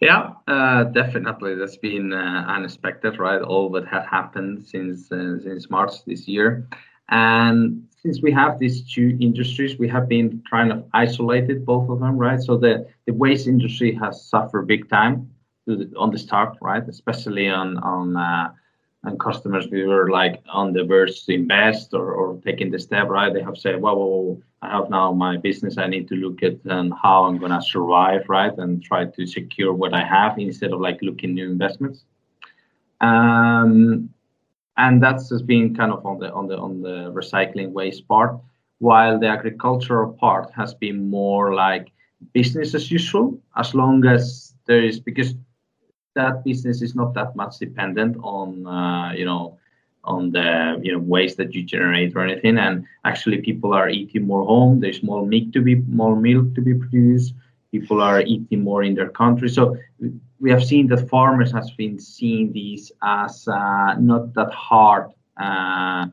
Yeah, 0.00 0.32
uh, 0.48 0.84
definitely. 0.84 1.54
That's 1.54 1.76
been 1.76 2.12
uh, 2.12 2.44
unexpected, 2.48 3.18
right? 3.18 3.40
All 3.40 3.70
that 3.70 3.86
had 3.86 4.04
happened 4.04 4.66
since 4.66 5.10
uh, 5.12 5.38
since 5.40 5.70
March 5.70 6.04
this 6.04 6.26
year, 6.26 6.68
and 7.08 7.86
since 8.02 8.20
we 8.20 8.32
have 8.32 8.58
these 8.58 8.82
two 8.92 9.16
industries, 9.20 9.78
we 9.78 9.88
have 9.88 10.08
been 10.08 10.42
trying 10.46 10.68
to 10.68 10.84
isolate 10.92 11.64
both 11.64 11.88
of 11.88 12.00
them, 12.00 12.18
right? 12.18 12.40
So 12.40 12.56
the 12.56 12.86
the 13.06 13.14
waste 13.14 13.46
industry 13.46 13.94
has 13.94 14.28
suffered 14.28 14.66
big 14.66 14.90
time 14.90 15.30
the, 15.66 15.90
on 15.96 16.10
the 16.10 16.18
start, 16.18 16.58
right? 16.60 16.86
Especially 16.88 17.48
on 17.48 17.78
on 17.78 18.16
uh, 18.16 18.52
and 19.04 19.20
customers 19.20 19.68
we 19.70 19.84
were 19.84 20.10
like 20.10 20.42
on 20.48 20.72
the 20.72 20.84
verge 20.84 21.24
to 21.24 21.34
invest 21.34 21.94
or, 21.94 22.12
or 22.12 22.40
taking 22.42 22.70
the 22.70 22.78
step 22.78 23.08
right? 23.08 23.32
They 23.32 23.42
have 23.42 23.58
said 23.58 23.80
well, 23.80 23.96
well, 23.98 24.22
well 24.22 24.42
i 24.62 24.68
have 24.70 24.88
now 24.88 25.12
my 25.12 25.36
business 25.36 25.76
i 25.76 25.86
need 25.86 26.08
to 26.08 26.14
look 26.14 26.42
at 26.42 26.56
and 26.64 26.92
how 27.02 27.24
i'm 27.24 27.38
going 27.38 27.52
to 27.52 27.62
survive 27.62 28.22
right? 28.28 28.56
And 28.56 28.82
try 28.82 29.04
to 29.04 29.26
secure 29.26 29.72
what 29.72 29.94
i 29.94 30.04
have 30.04 30.38
instead 30.38 30.72
of 30.72 30.80
like 30.80 30.98
looking 31.02 31.34
new 31.34 31.50
investments. 31.50 32.04
Um, 33.00 34.10
and 34.76 35.02
that's 35.02 35.28
just 35.28 35.46
been 35.46 35.74
kind 35.74 35.92
of 35.92 36.04
on 36.04 36.18
the 36.18 36.32
on 36.32 36.48
the 36.48 36.56
on 36.56 36.82
the 36.82 37.12
recycling 37.12 37.72
waste 37.72 38.06
part 38.08 38.38
while 38.78 39.18
the 39.18 39.26
agricultural 39.26 40.12
part 40.14 40.50
has 40.52 40.74
been 40.74 41.08
more 41.08 41.54
like 41.54 41.92
business 42.32 42.74
as 42.74 42.90
usual 42.90 43.38
as 43.56 43.74
long 43.74 44.04
as 44.06 44.54
there 44.66 44.82
is 44.82 44.98
because 44.98 45.34
that 46.14 46.44
business 46.44 46.82
is 46.82 46.94
not 46.94 47.14
that 47.14 47.36
much 47.36 47.58
dependent 47.58 48.16
on 48.22 48.66
uh, 48.66 49.12
you 49.12 49.24
know 49.24 49.58
on 50.04 50.30
the 50.30 50.78
you 50.82 50.92
know 50.92 50.98
waste 50.98 51.36
that 51.38 51.54
you 51.54 51.62
generate 51.62 52.14
or 52.14 52.20
anything. 52.20 52.58
And 52.58 52.86
actually 53.04 53.38
people 53.42 53.72
are 53.72 53.88
eating 53.88 54.26
more 54.26 54.44
home. 54.44 54.80
There's 54.80 55.02
more 55.02 55.26
meat 55.26 55.52
to 55.52 55.60
be 55.60 55.76
more 55.76 56.16
milk 56.16 56.54
to 56.54 56.60
be 56.60 56.74
produced. 56.74 57.34
People 57.72 58.00
are 58.00 58.20
eating 58.20 58.62
more 58.62 58.82
in 58.84 58.94
their 58.94 59.08
country. 59.08 59.48
So 59.48 59.76
we 60.40 60.50
have 60.50 60.64
seen 60.64 60.86
that 60.88 61.08
farmers 61.08 61.50
has 61.52 61.70
been 61.72 61.98
seeing 61.98 62.52
these 62.52 62.92
as 63.02 63.48
uh, 63.48 63.94
not 63.98 64.34
that 64.34 64.52
hard 64.52 65.10
uh, 65.40 66.06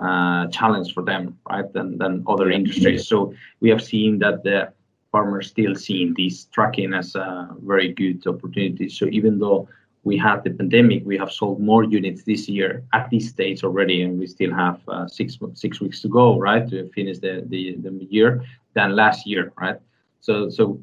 uh, 0.00 0.46
challenge 0.48 0.94
for 0.94 1.02
them 1.02 1.38
right 1.48 1.70
than, 1.72 1.98
than 1.98 2.24
other 2.26 2.50
industries. 2.50 3.06
So 3.08 3.34
we 3.60 3.68
have 3.70 3.82
seen 3.82 4.18
that 4.20 4.42
the 4.42 4.72
farmers 5.12 5.48
still 5.48 5.74
seeing 5.74 6.14
this 6.16 6.46
tracking 6.46 6.94
as 6.94 7.14
a 7.14 7.48
very 7.62 7.92
good 7.92 8.26
opportunity. 8.26 8.88
So 8.88 9.04
even 9.06 9.38
though 9.38 9.68
we 10.04 10.16
had 10.16 10.42
the 10.42 10.50
pandemic, 10.50 11.04
we 11.04 11.16
have 11.18 11.30
sold 11.30 11.60
more 11.60 11.84
units 11.84 12.24
this 12.24 12.48
year 12.48 12.82
at 12.92 13.08
this 13.10 13.28
stage 13.28 13.62
already, 13.62 14.02
and 14.02 14.18
we 14.18 14.26
still 14.26 14.52
have 14.52 14.80
uh, 14.88 15.06
six 15.06 15.38
six 15.54 15.80
weeks 15.80 16.00
to 16.02 16.08
go, 16.08 16.38
right, 16.38 16.68
to 16.70 16.88
finish 16.90 17.18
the, 17.18 17.44
the, 17.46 17.76
the 17.78 18.08
year 18.10 18.42
than 18.74 18.96
last 18.96 19.26
year, 19.26 19.52
right? 19.60 19.78
So 20.20 20.50
so 20.50 20.82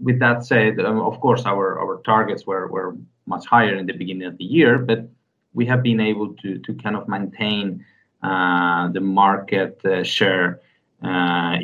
with 0.00 0.18
that 0.20 0.44
said, 0.44 0.80
um, 0.80 1.00
of 1.00 1.20
course 1.20 1.44
our 1.44 1.78
our 1.82 2.00
targets 2.02 2.46
were 2.46 2.68
were 2.68 2.96
much 3.26 3.44
higher 3.46 3.74
in 3.74 3.86
the 3.86 3.92
beginning 3.92 4.28
of 4.28 4.38
the 4.38 4.44
year, 4.44 4.78
but 4.78 5.00
we 5.52 5.66
have 5.66 5.82
been 5.82 6.00
able 6.00 6.32
to 6.42 6.58
to 6.58 6.74
kind 6.74 6.96
of 6.96 7.06
maintain 7.08 7.84
uh, 8.22 8.88
the 8.88 9.00
market 9.00 9.78
uh, 9.84 10.02
share 10.02 10.60
uh, 11.04 11.58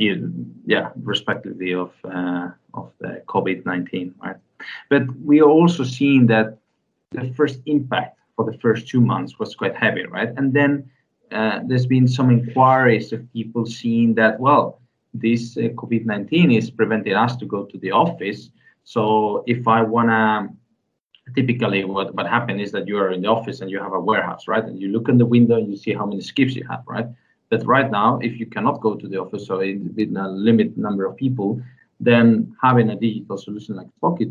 yeah, 0.66 0.90
respectively 1.02 1.72
of 1.74 1.92
uh, 2.04 2.50
of 2.74 2.92
the 3.00 3.22
COVID-19, 3.26 4.12
right? 4.22 4.36
But 4.88 5.02
we 5.24 5.40
are 5.40 5.48
also 5.48 5.84
seeing 5.84 6.26
that 6.26 6.58
the 7.10 7.32
first 7.34 7.60
impact 7.66 8.18
for 8.36 8.44
the 8.50 8.56
first 8.58 8.88
two 8.88 9.00
months 9.00 9.38
was 9.38 9.54
quite 9.54 9.74
heavy, 9.74 10.04
right? 10.06 10.30
And 10.36 10.52
then 10.52 10.90
uh, 11.32 11.60
there's 11.66 11.86
been 11.86 12.06
some 12.06 12.30
inquiries 12.30 13.12
of 13.12 13.32
people 13.32 13.66
seeing 13.66 14.14
that 14.14 14.38
well, 14.38 14.80
this 15.14 15.56
uh, 15.56 15.72
COVID-19 15.80 16.56
is 16.56 16.70
preventing 16.70 17.14
us 17.14 17.36
to 17.36 17.46
go 17.46 17.64
to 17.64 17.78
the 17.78 17.92
office. 17.92 18.50
So 18.84 19.42
if 19.46 19.66
I 19.66 19.82
wanna, 19.82 20.48
typically 21.34 21.84
what 21.84 22.14
what 22.14 22.26
happens 22.26 22.60
is 22.60 22.72
that 22.72 22.88
you 22.88 22.98
are 22.98 23.12
in 23.12 23.22
the 23.22 23.28
office 23.28 23.60
and 23.60 23.70
you 23.70 23.78
have 23.80 23.92
a 23.92 24.00
warehouse, 24.00 24.48
right? 24.48 24.64
And 24.64 24.80
you 24.80 24.88
look 24.88 25.08
in 25.08 25.18
the 25.18 25.26
window 25.26 25.56
and 25.56 25.70
you 25.70 25.76
see 25.76 25.94
how 25.94 26.06
many 26.06 26.20
skips 26.20 26.54
you 26.54 26.66
have, 26.68 26.82
right? 26.86 27.06
But 27.50 27.66
right 27.66 27.90
now, 27.90 28.18
if 28.22 28.38
you 28.38 28.46
cannot 28.46 28.80
go 28.80 28.94
to 28.94 29.08
the 29.08 29.20
office 29.20 29.50
or 29.50 29.58
within 29.58 30.16
a 30.16 30.28
limited 30.28 30.78
number 30.78 31.04
of 31.04 31.16
people, 31.16 31.60
then 31.98 32.56
having 32.62 32.90
a 32.90 32.96
digital 32.96 33.36
solution 33.36 33.76
like 33.76 33.88
Pocket 34.00 34.28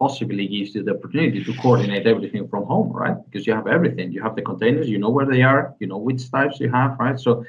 possibly 0.00 0.48
gives 0.48 0.74
you 0.74 0.82
the 0.82 0.94
opportunity 0.96 1.44
to 1.44 1.54
coordinate 1.58 2.06
everything 2.06 2.48
from 2.48 2.64
home, 2.64 2.90
right? 2.92 3.16
Because 3.24 3.46
you 3.46 3.54
have 3.54 3.68
everything. 3.68 4.10
You 4.12 4.22
have 4.22 4.34
the 4.34 4.42
containers, 4.42 4.88
you 4.88 4.98
know 4.98 5.10
where 5.10 5.26
they 5.26 5.42
are, 5.42 5.74
you 5.78 5.86
know 5.86 5.98
which 5.98 6.28
types 6.30 6.58
you 6.58 6.70
have, 6.72 6.98
right? 6.98 7.18
So 7.20 7.44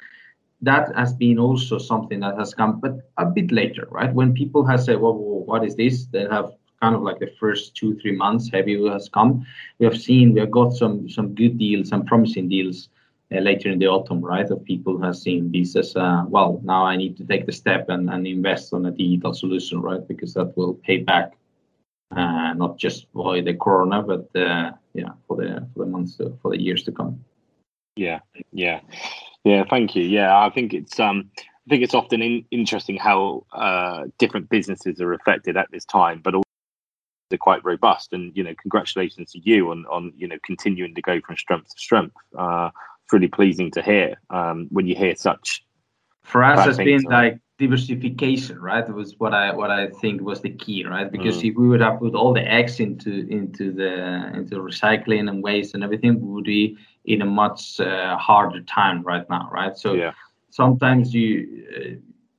that 0.61 0.95
has 0.95 1.13
been 1.13 1.39
also 1.39 1.77
something 1.77 2.19
that 2.19 2.37
has 2.37 2.53
come, 2.53 2.79
but 2.79 3.09
a 3.17 3.25
bit 3.25 3.51
later, 3.51 3.87
right? 3.89 4.13
When 4.13 4.33
people 4.33 4.65
have 4.65 4.81
said, 4.83 4.99
well, 4.99 5.13
what 5.15 5.65
is 5.65 5.75
this? 5.75 6.05
They 6.05 6.27
have 6.29 6.51
kind 6.81 6.95
of 6.95 7.01
like 7.01 7.19
the 7.19 7.31
first 7.39 7.75
two, 7.75 7.95
three 7.99 8.15
months, 8.15 8.49
heavy 8.51 8.75
has 8.89 9.09
come. 9.09 9.45
We 9.79 9.85
have 9.85 9.99
seen, 9.99 10.33
we 10.33 10.39
have 10.41 10.51
got 10.51 10.73
some 10.73 11.09
some 11.09 11.33
good 11.33 11.57
deals, 11.57 11.89
some 11.89 12.05
promising 12.05 12.49
deals 12.49 12.89
uh, 13.33 13.39
later 13.39 13.69
in 13.69 13.79
the 13.79 13.87
autumn, 13.87 14.21
right? 14.21 14.49
Of 14.49 14.63
people 14.63 14.97
who 14.97 15.03
have 15.03 15.17
seen 15.17 15.51
this 15.51 15.75
as 15.75 15.95
uh, 15.95 16.23
well. 16.27 16.61
Now 16.63 16.85
I 16.85 16.95
need 16.95 17.17
to 17.17 17.25
take 17.25 17.45
the 17.45 17.51
step 17.51 17.89
and, 17.89 18.09
and 18.09 18.27
invest 18.27 18.73
on 18.73 18.85
a 18.85 18.91
digital 18.91 19.33
solution, 19.33 19.81
right? 19.81 20.05
Because 20.07 20.33
that 20.35 20.55
will 20.57 20.75
pay 20.75 20.97
back 20.97 21.35
uh, 22.15 22.53
not 22.53 22.77
just 22.77 23.07
for 23.13 23.41
the 23.41 23.53
corona, 23.53 24.01
but 24.01 24.29
uh, 24.39 24.71
yeah, 24.93 25.09
for 25.27 25.37
the 25.37 25.67
for 25.73 25.85
the 25.85 25.91
months 25.91 26.17
to, 26.17 26.37
for 26.41 26.51
the 26.51 26.61
years 26.61 26.83
to 26.83 26.91
come. 26.91 27.23
Yeah, 27.95 28.19
yeah, 28.51 28.81
yeah. 29.43 29.63
Thank 29.69 29.95
you. 29.95 30.03
Yeah, 30.03 30.37
I 30.37 30.49
think 30.49 30.73
it's 30.73 30.99
um, 30.99 31.29
I 31.37 31.69
think 31.69 31.83
it's 31.83 31.93
often 31.93 32.21
in, 32.21 32.45
interesting 32.51 32.97
how 32.97 33.45
uh, 33.53 34.03
different 34.17 34.49
businesses 34.49 35.01
are 35.01 35.13
affected 35.13 35.57
at 35.57 35.71
this 35.71 35.85
time, 35.85 36.21
but 36.23 36.35
also 36.35 36.43
they're 37.29 37.37
quite 37.37 37.65
robust. 37.65 38.13
And 38.13 38.35
you 38.35 38.43
know, 38.43 38.53
congratulations 38.61 39.31
to 39.31 39.39
you 39.39 39.71
on 39.71 39.85
on 39.87 40.13
you 40.15 40.27
know 40.27 40.37
continuing 40.45 40.95
to 40.95 41.01
go 41.01 41.19
from 41.25 41.37
strength 41.37 41.73
to 41.73 41.79
strength. 41.79 42.15
Uh, 42.37 42.69
really 43.11 43.27
pleasing 43.27 43.71
to 43.71 43.81
hear 43.81 44.15
um, 44.29 44.67
when 44.71 44.87
you 44.87 44.95
hear 44.95 45.15
such. 45.15 45.63
For 46.23 46.43
us, 46.43 46.65
has 46.65 46.77
been 46.77 47.03
like 47.03 47.39
diversification, 47.57 48.59
right? 48.59 48.87
It 48.87 48.93
was 48.93 49.15
what 49.19 49.33
I 49.33 49.53
what 49.53 49.69
I 49.71 49.87
think 50.01 50.21
was 50.21 50.41
the 50.41 50.49
key, 50.49 50.85
right? 50.85 51.11
Because 51.11 51.37
mm. 51.37 51.49
if 51.49 51.55
we 51.55 51.67
would 51.67 51.81
have 51.81 51.99
put 51.99 52.15
all 52.15 52.33
the 52.33 52.41
eggs 52.41 52.79
into 52.79 53.27
into 53.29 53.71
the 53.71 54.31
into 54.33 54.55
recycling 54.57 55.29
and 55.29 55.43
waste 55.43 55.75
and 55.75 55.83
everything, 55.83 56.19
we 56.19 56.33
would 56.33 56.45
be 56.45 56.77
in 57.05 57.21
a 57.21 57.25
much 57.25 57.79
uh, 57.79 58.17
harder 58.17 58.61
time 58.61 59.03
right 59.03 59.29
now, 59.29 59.49
right? 59.51 59.77
So 59.77 59.93
yeah. 59.93 60.13
sometimes 60.49 61.13
you 61.13 61.65
uh, 61.75 61.89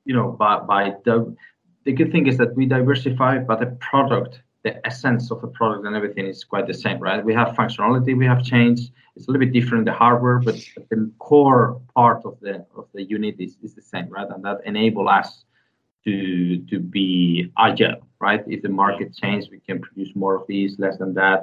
you 0.04 0.14
know 0.14 0.32
by 0.32 0.58
by 0.60 0.94
the 1.04 1.34
the 1.84 1.92
good 1.92 2.10
thing 2.10 2.26
is 2.26 2.36
that 2.38 2.54
we 2.56 2.66
diversify, 2.66 3.38
but 3.38 3.60
the 3.60 3.66
product 3.80 4.42
the 4.66 4.84
essence 4.84 5.30
of 5.30 5.38
a 5.44 5.50
product 5.58 5.86
and 5.86 5.94
everything 5.94 6.26
is 6.26 6.42
quite 6.52 6.66
the 6.66 6.78
same, 6.84 6.98
right? 6.98 7.24
We 7.24 7.34
have 7.40 7.48
functionality, 7.60 8.12
we 8.24 8.26
have 8.32 8.42
change. 8.42 8.80
It's 9.14 9.26
a 9.26 9.30
little 9.30 9.44
bit 9.46 9.52
different 9.58 9.80
in 9.82 9.84
the 9.92 9.98
hardware, 10.04 10.38
but 10.40 10.56
the 10.90 10.98
core 11.20 11.80
part 11.94 12.20
of 12.24 12.34
the 12.40 12.54
of 12.80 12.86
the 12.92 13.04
unit 13.16 13.36
is, 13.38 13.52
is 13.62 13.72
the 13.74 13.86
same, 13.92 14.08
right? 14.16 14.28
And 14.28 14.44
that 14.44 14.58
enable 14.72 15.06
us 15.20 15.44
to 16.04 16.14
to 16.70 16.76
be 16.80 17.06
agile, 17.66 18.00
right? 18.26 18.42
If 18.54 18.60
the 18.66 18.74
market 18.84 19.08
changes, 19.22 19.44
we 19.54 19.60
can 19.68 19.78
produce 19.86 20.12
more 20.22 20.34
of 20.40 20.44
these, 20.52 20.70
less 20.84 20.96
than 21.02 21.14
that. 21.22 21.40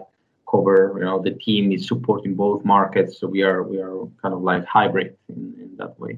Cover, 0.51 0.80
you 0.98 1.06
know, 1.06 1.18
the 1.27 1.36
team 1.46 1.72
is 1.75 1.88
supporting 1.88 2.34
both 2.46 2.60
markets, 2.75 3.12
so 3.20 3.24
we 3.36 3.42
are 3.50 3.60
we 3.72 3.77
are 3.86 3.96
kind 4.22 4.34
of 4.38 4.42
like 4.50 4.63
hybrid 4.65 5.10
in, 5.30 5.39
in 5.63 5.70
that 5.80 5.94
way. 5.98 6.13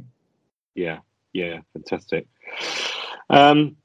Yeah, 0.85 0.99
yeah, 1.33 1.57
fantastic. 1.73 2.23
Um, 3.29 3.77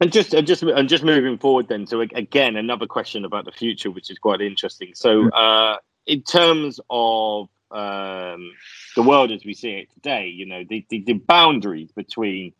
and 0.00 0.12
just 0.12 0.34
and 0.34 0.46
just 0.46 0.62
and 0.62 0.88
just 0.88 1.04
moving 1.04 1.38
forward 1.38 1.68
then. 1.68 1.86
So 1.86 2.00
again, 2.00 2.56
another 2.56 2.86
question 2.86 3.24
about 3.24 3.44
the 3.44 3.52
future, 3.52 3.90
which 3.90 4.10
is 4.10 4.18
quite 4.18 4.40
interesting. 4.40 4.92
So, 4.94 5.30
uh, 5.30 5.76
in 6.06 6.22
terms 6.22 6.80
of 6.90 7.48
um, 7.70 8.52
the 8.96 9.02
world 9.02 9.30
as 9.30 9.44
we 9.44 9.54
see 9.54 9.70
it 9.70 9.92
today, 9.94 10.28
you 10.28 10.46
know, 10.46 10.64
the, 10.68 10.84
the, 10.90 11.02
the 11.06 11.14
boundaries 11.14 11.90
between 11.92 12.52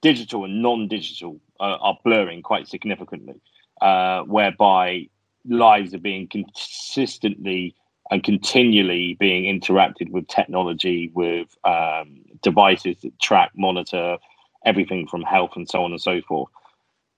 digital 0.00 0.44
and 0.44 0.62
non-digital 0.62 1.40
uh, 1.60 1.76
are 1.80 1.98
blurring 2.04 2.42
quite 2.42 2.68
significantly, 2.68 3.40
uh, 3.80 4.22
whereby 4.22 5.08
lives 5.44 5.94
are 5.94 5.98
being 5.98 6.28
consistently 6.28 7.74
and 8.10 8.22
continually 8.22 9.16
being 9.18 9.44
interacted 9.44 10.10
with 10.10 10.26
technology, 10.28 11.10
with 11.14 11.48
um, 11.64 12.22
devices 12.42 12.96
that 13.02 13.18
track, 13.18 13.50
monitor 13.56 14.18
everything 14.64 15.06
from 15.06 15.22
health 15.22 15.50
and 15.56 15.68
so 15.68 15.82
on 15.82 15.90
and 15.90 16.00
so 16.00 16.20
forth 16.22 16.48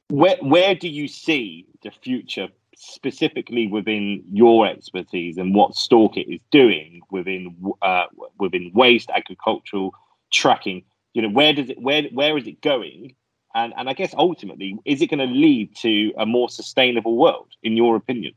where 0.09 0.37
where 0.41 0.75
do 0.75 0.89
you 0.89 1.09
see 1.09 1.67
the 1.83 1.91
future 1.91 2.49
specifically 2.77 3.67
within 3.67 4.23
your 4.31 4.67
expertise 4.67 5.39
and 5.39 5.55
what 5.55 5.73
StalkIT 5.73 6.35
is 6.35 6.41
doing 6.51 7.01
within 7.11 7.57
uh, 7.83 8.05
within 8.39 8.71
waste 8.75 9.11
agricultural 9.15 9.95
tracking? 10.33 10.83
You 11.15 11.23
know, 11.23 11.31
where 11.31 11.53
does 11.53 11.71
it 11.71 11.81
where 11.81 12.05
where 12.13 12.37
is 12.37 12.47
it 12.47 12.61
going? 12.61 13.15
And 13.55 13.73
and 13.77 13.89
I 13.89 13.95
guess 13.95 14.15
ultimately, 14.17 14.77
is 14.85 15.01
it 15.01 15.09
going 15.09 15.27
to 15.27 15.33
lead 15.33 15.77
to 15.77 16.13
a 16.19 16.27
more 16.27 16.49
sustainable 16.49 17.17
world, 17.17 17.49
in 17.63 17.77
your 17.77 17.97
opinion? 17.97 18.35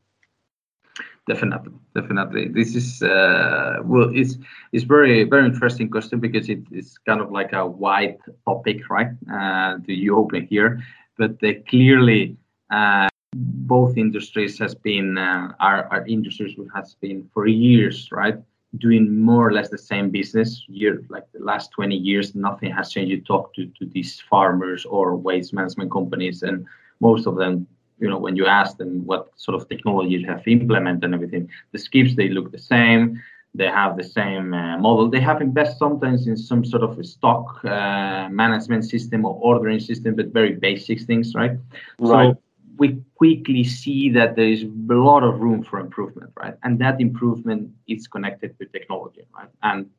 Definitely, 1.27 1.73
definitely. 1.93 2.47
This 2.47 2.73
is 2.75 3.01
uh, 3.01 3.79
well, 3.83 4.09
it's 4.13 4.37
it's 4.71 4.85
very 4.85 5.23
very 5.25 5.45
interesting 5.45 5.89
question 5.89 6.19
because 6.19 6.47
it 6.47 6.61
is 6.71 6.97
kind 6.99 7.19
of 7.19 7.31
like 7.31 7.51
a 7.51 7.67
wide 7.67 8.17
topic, 8.45 8.89
right? 8.89 9.09
Uh, 9.29 9.77
to 9.79 9.93
you 9.93 10.15
open 10.15 10.47
here, 10.47 10.81
but 11.17 11.37
clearly 11.67 12.37
uh, 12.71 13.07
both 13.35 13.97
industries 13.97 14.57
has 14.59 14.73
been 14.75 15.17
uh, 15.17 15.53
our, 15.59 15.85
our 15.91 16.07
industries 16.07 16.57
has 16.73 16.95
been 16.95 17.29
for 17.33 17.47
years 17.47 18.09
right 18.11 18.37
doing 18.77 19.21
more 19.21 19.47
or 19.47 19.53
less 19.53 19.69
the 19.69 19.77
same 19.77 20.09
business. 20.09 20.63
Year 20.67 21.01
like 21.09 21.23
the 21.33 21.43
last 21.43 21.71
20 21.71 21.95
years 21.95 22.35
nothing 22.35 22.71
has 22.71 22.91
changed. 22.91 23.11
You 23.11 23.21
talk 23.21 23.53
to, 23.55 23.65
to 23.79 23.85
these 23.85 24.21
farmers 24.29 24.85
or 24.85 25.15
waste 25.15 25.53
management 25.53 25.91
companies 25.91 26.43
and 26.43 26.65
most 26.99 27.27
of 27.27 27.35
them 27.35 27.67
you 27.99 28.09
know 28.09 28.17
when 28.17 28.35
you 28.35 28.45
ask 28.45 28.77
them 28.77 29.05
what 29.05 29.29
sort 29.35 29.59
of 29.59 29.67
technology 29.67 30.15
you 30.15 30.27
have 30.27 30.47
implemented 30.47 31.03
and 31.03 31.15
everything 31.15 31.49
the 31.71 31.79
skips 31.79 32.15
they 32.15 32.29
look 32.29 32.51
the 32.51 32.59
same 32.59 33.21
they 33.57 33.67
have 33.67 33.97
the 33.97 34.03
same 34.03 34.53
uh, 34.53 34.77
model. 34.77 35.09
They 35.09 35.19
have 35.19 35.41
invested 35.41 35.77
sometimes 35.77 36.27
in 36.27 36.37
some 36.37 36.63
sort 36.63 36.83
of 36.83 37.03
stock 37.05 37.63
uh, 37.65 38.29
management 38.29 38.85
system 38.85 39.25
or 39.25 39.33
ordering 39.41 39.79
system, 39.79 40.15
but 40.15 40.27
very 40.27 40.53
basic 40.53 41.01
things, 41.01 41.33
right? 41.35 41.51
Right. 41.99 42.35
So 42.35 42.41
we 42.77 43.01
quickly 43.15 43.63
see 43.63 44.09
that 44.11 44.35
there 44.35 44.47
is 44.47 44.63
a 44.63 44.93
lot 44.93 45.23
of 45.23 45.39
room 45.39 45.63
for 45.63 45.79
improvement, 45.79 46.31
right? 46.39 46.53
And 46.63 46.79
that 46.79 47.01
improvement 47.01 47.71
is 47.87 48.07
connected 48.07 48.55
with 48.59 48.71
technology, 48.71 49.23
right? 49.35 49.49
And 49.63 49.89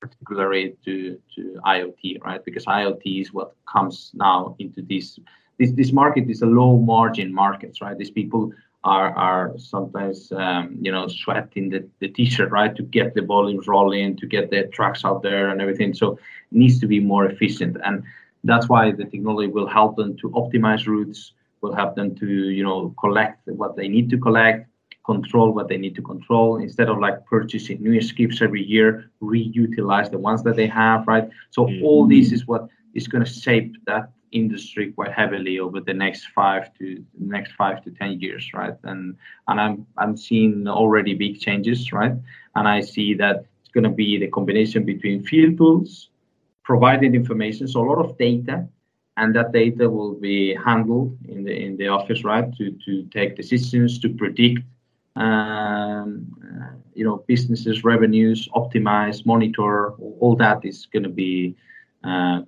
particularly 0.00 0.74
to, 0.84 1.18
to 1.34 1.60
IoT, 1.64 2.22
right? 2.22 2.44
Because 2.44 2.64
IoT 2.64 3.20
is 3.20 3.32
what 3.32 3.54
comes 3.72 4.10
now 4.14 4.56
into 4.58 4.82
this. 4.82 5.18
This, 5.58 5.70
this 5.72 5.92
market 5.92 6.28
is 6.28 6.42
a 6.42 6.46
low 6.46 6.78
margin 6.78 7.32
market, 7.32 7.76
right? 7.82 7.96
These 7.96 8.10
people 8.10 8.52
are 8.84 9.14
are 9.14 9.52
sometimes 9.58 10.32
um, 10.32 10.76
you 10.80 10.90
know 10.90 11.06
sweating 11.06 11.70
the, 11.70 11.88
the 12.00 12.08
t-shirt 12.08 12.50
right 12.50 12.74
to 12.74 12.82
get 12.82 13.14
the 13.14 13.22
volumes 13.22 13.68
rolling 13.68 14.16
to 14.16 14.26
get 14.26 14.50
the 14.50 14.64
trucks 14.64 15.04
out 15.04 15.22
there 15.22 15.48
and 15.50 15.60
everything. 15.60 15.94
So 15.94 16.12
it 16.12 16.18
needs 16.50 16.80
to 16.80 16.86
be 16.86 16.98
more 16.98 17.26
efficient. 17.26 17.76
And 17.84 18.02
that's 18.44 18.68
why 18.68 18.90
the 18.90 19.04
technology 19.04 19.48
will 19.48 19.68
help 19.68 19.96
them 19.96 20.16
to 20.18 20.30
optimize 20.30 20.86
routes 20.86 21.32
will 21.60 21.74
help 21.74 21.94
them 21.94 22.14
to 22.16 22.26
you 22.26 22.64
know 22.64 22.94
collect 22.98 23.46
what 23.46 23.76
they 23.76 23.88
need 23.88 24.10
to 24.10 24.18
collect 24.18 24.68
control 25.04 25.50
what 25.52 25.68
they 25.68 25.76
need 25.76 25.94
to 25.96 26.02
control. 26.02 26.56
Instead 26.56 26.88
of 26.88 26.98
like 26.98 27.24
purchasing 27.26 27.82
new 27.82 28.00
skips 28.00 28.40
every 28.42 28.64
year 28.64 29.10
reutilize 29.20 30.10
the 30.10 30.18
ones 30.18 30.42
that 30.44 30.56
they 30.56 30.66
have 30.66 31.06
right? 31.06 31.28
So 31.50 31.66
mm-hmm. 31.66 31.84
all 31.84 32.06
this 32.06 32.32
is 32.32 32.46
what 32.46 32.68
is 32.94 33.08
going 33.08 33.24
to 33.24 33.30
shape 33.30 33.76
that 33.86 34.10
industry 34.32 34.92
quite 34.92 35.12
heavily 35.12 35.58
over 35.58 35.80
the 35.80 35.94
next 35.94 36.26
five 36.34 36.72
to 36.78 37.04
next 37.18 37.52
five 37.52 37.82
to 37.84 37.90
ten 37.90 38.20
years, 38.20 38.50
right? 38.54 38.76
And 38.84 39.16
and 39.48 39.60
I'm 39.60 39.86
I'm 39.96 40.16
seeing 40.16 40.66
already 40.66 41.14
big 41.14 41.40
changes, 41.40 41.92
right? 41.92 42.14
And 42.56 42.68
I 42.68 42.80
see 42.80 43.14
that 43.14 43.46
it's 43.60 43.70
going 43.72 43.84
to 43.84 43.90
be 43.90 44.18
the 44.18 44.28
combination 44.28 44.84
between 44.84 45.22
field 45.24 45.58
tools, 45.58 46.10
providing 46.64 47.14
information, 47.14 47.68
so 47.68 47.80
a 47.80 47.88
lot 47.88 48.04
of 48.04 48.18
data, 48.18 48.66
and 49.16 49.34
that 49.36 49.52
data 49.52 49.88
will 49.88 50.14
be 50.14 50.54
handled 50.54 51.16
in 51.28 51.44
the 51.44 51.54
in 51.54 51.76
the 51.76 51.88
office, 51.88 52.24
right? 52.24 52.52
To 52.56 52.70
to 52.84 53.04
take 53.12 53.36
decisions, 53.36 53.98
to 54.00 54.08
predict, 54.08 54.62
um, 55.16 56.26
you 56.94 57.04
know, 57.04 57.24
businesses, 57.26 57.84
revenues, 57.84 58.48
optimize, 58.54 59.24
monitor. 59.26 59.92
All 60.20 60.36
that 60.36 60.64
is 60.64 60.86
going 60.86 61.04
to 61.04 61.08
be 61.08 61.56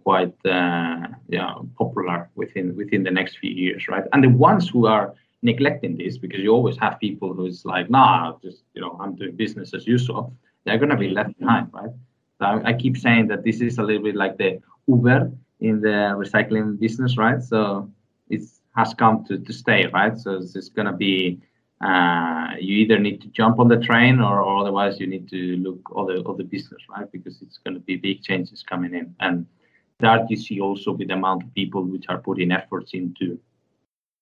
quite 0.03 0.35
uh, 0.45 1.07
yeah 1.29 1.55
popular 1.79 2.29
within 2.35 2.77
within 2.77 3.03
the 3.03 3.11
next 3.11 3.39
few 3.39 3.51
years, 3.51 3.89
right? 3.89 4.05
And 4.13 4.23
the 4.25 4.29
ones 4.29 4.69
who 4.69 4.87
are 4.87 5.15
neglecting 5.43 5.97
this, 5.97 6.19
because 6.19 6.41
you 6.41 6.51
always 6.51 6.77
have 6.79 6.99
people 6.99 7.35
who's 7.35 7.65
like, 7.65 7.91
nah, 7.91 8.35
just 8.43 8.63
you 8.75 8.81
know, 8.81 8.97
I'm 9.01 9.15
doing 9.15 9.37
business 9.37 9.75
as 9.75 9.87
usual. 9.87 10.35
They're 10.65 10.79
gonna 10.79 10.97
be 10.97 11.11
left 11.11 11.39
behind, 11.39 11.69
right? 11.73 11.91
So 12.39 12.45
I, 12.47 12.71
I 12.71 12.73
keep 12.73 12.97
saying 12.97 13.29
that 13.29 13.45
this 13.45 13.61
is 13.61 13.79
a 13.79 13.83
little 13.83 14.03
bit 14.03 14.17
like 14.17 14.39
the 14.39 14.61
Uber 14.89 15.31
in 15.61 15.81
the 15.81 16.15
recycling 16.23 16.79
business, 16.79 17.17
right? 17.17 17.43
So 17.43 17.91
it 18.29 18.43
has 18.75 18.95
come 18.95 19.25
to, 19.27 19.39
to 19.39 19.53
stay, 19.53 19.87
right? 19.87 20.19
So 20.19 20.41
it's 20.43 20.69
gonna 20.69 20.97
be 20.97 21.41
uh, 21.85 22.55
you 22.59 22.79
either 22.79 22.99
need 22.99 23.21
to 23.21 23.29
jump 23.29 23.59
on 23.59 23.69
the 23.69 23.77
train 23.77 24.19
or, 24.19 24.41
or 24.41 24.57
otherwise 24.63 24.99
you 24.99 25.07
need 25.07 25.29
to 25.29 25.57
look 25.57 25.81
other 25.95 26.17
other 26.27 26.45
business, 26.45 26.83
right? 26.89 27.11
Because 27.13 27.43
it's 27.43 27.59
going 27.59 27.75
to 27.75 27.81
be 27.81 27.97
big 27.97 28.23
changes 28.23 28.63
coming 28.63 28.95
in, 28.95 29.15
and 29.21 29.47
that 30.01 30.31
you 30.31 30.37
see 30.37 30.61
also 30.61 30.93
with 30.93 31.09
the 31.09 31.15
amount 31.15 31.43
of 31.43 31.55
people 31.55 31.83
which 31.85 32.07
are 32.09 32.19
putting 32.19 32.53
efforts 32.53 32.95
into 32.95 33.39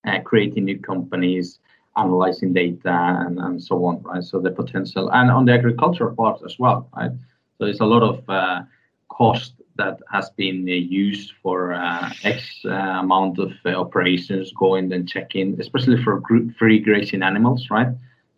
uh, 0.06 0.18
creating 0.20 0.64
new 0.64 0.78
companies, 0.78 1.60
analyzing 1.96 2.52
data, 2.52 2.96
and, 3.24 3.38
and 3.38 3.62
so 3.62 3.84
on, 3.84 4.02
right? 4.02 4.24
So 4.24 4.40
the 4.40 4.50
potential, 4.50 5.10
and 5.12 5.30
on 5.30 5.44
the 5.44 5.52
agricultural 5.52 6.16
part 6.16 6.40
as 6.44 6.58
well, 6.58 6.88
right? 6.96 7.12
So 7.58 7.66
it's 7.66 7.80
a 7.80 7.86
lot 7.86 8.02
of 8.02 8.28
uh, 8.28 8.62
cost 9.08 9.61
that 9.76 10.00
has 10.10 10.30
been 10.30 10.68
uh, 10.68 10.72
used 10.72 11.32
for 11.42 11.72
uh, 11.72 12.10
X 12.24 12.60
uh, 12.64 12.70
amount 12.70 13.38
of 13.38 13.52
operations, 13.64 14.52
going 14.52 14.92
and 14.92 15.08
checking, 15.08 15.60
especially 15.60 16.02
for 16.02 16.20
group 16.20 16.54
free 16.56 16.78
grazing 16.78 17.22
animals, 17.22 17.68
right? 17.70 17.88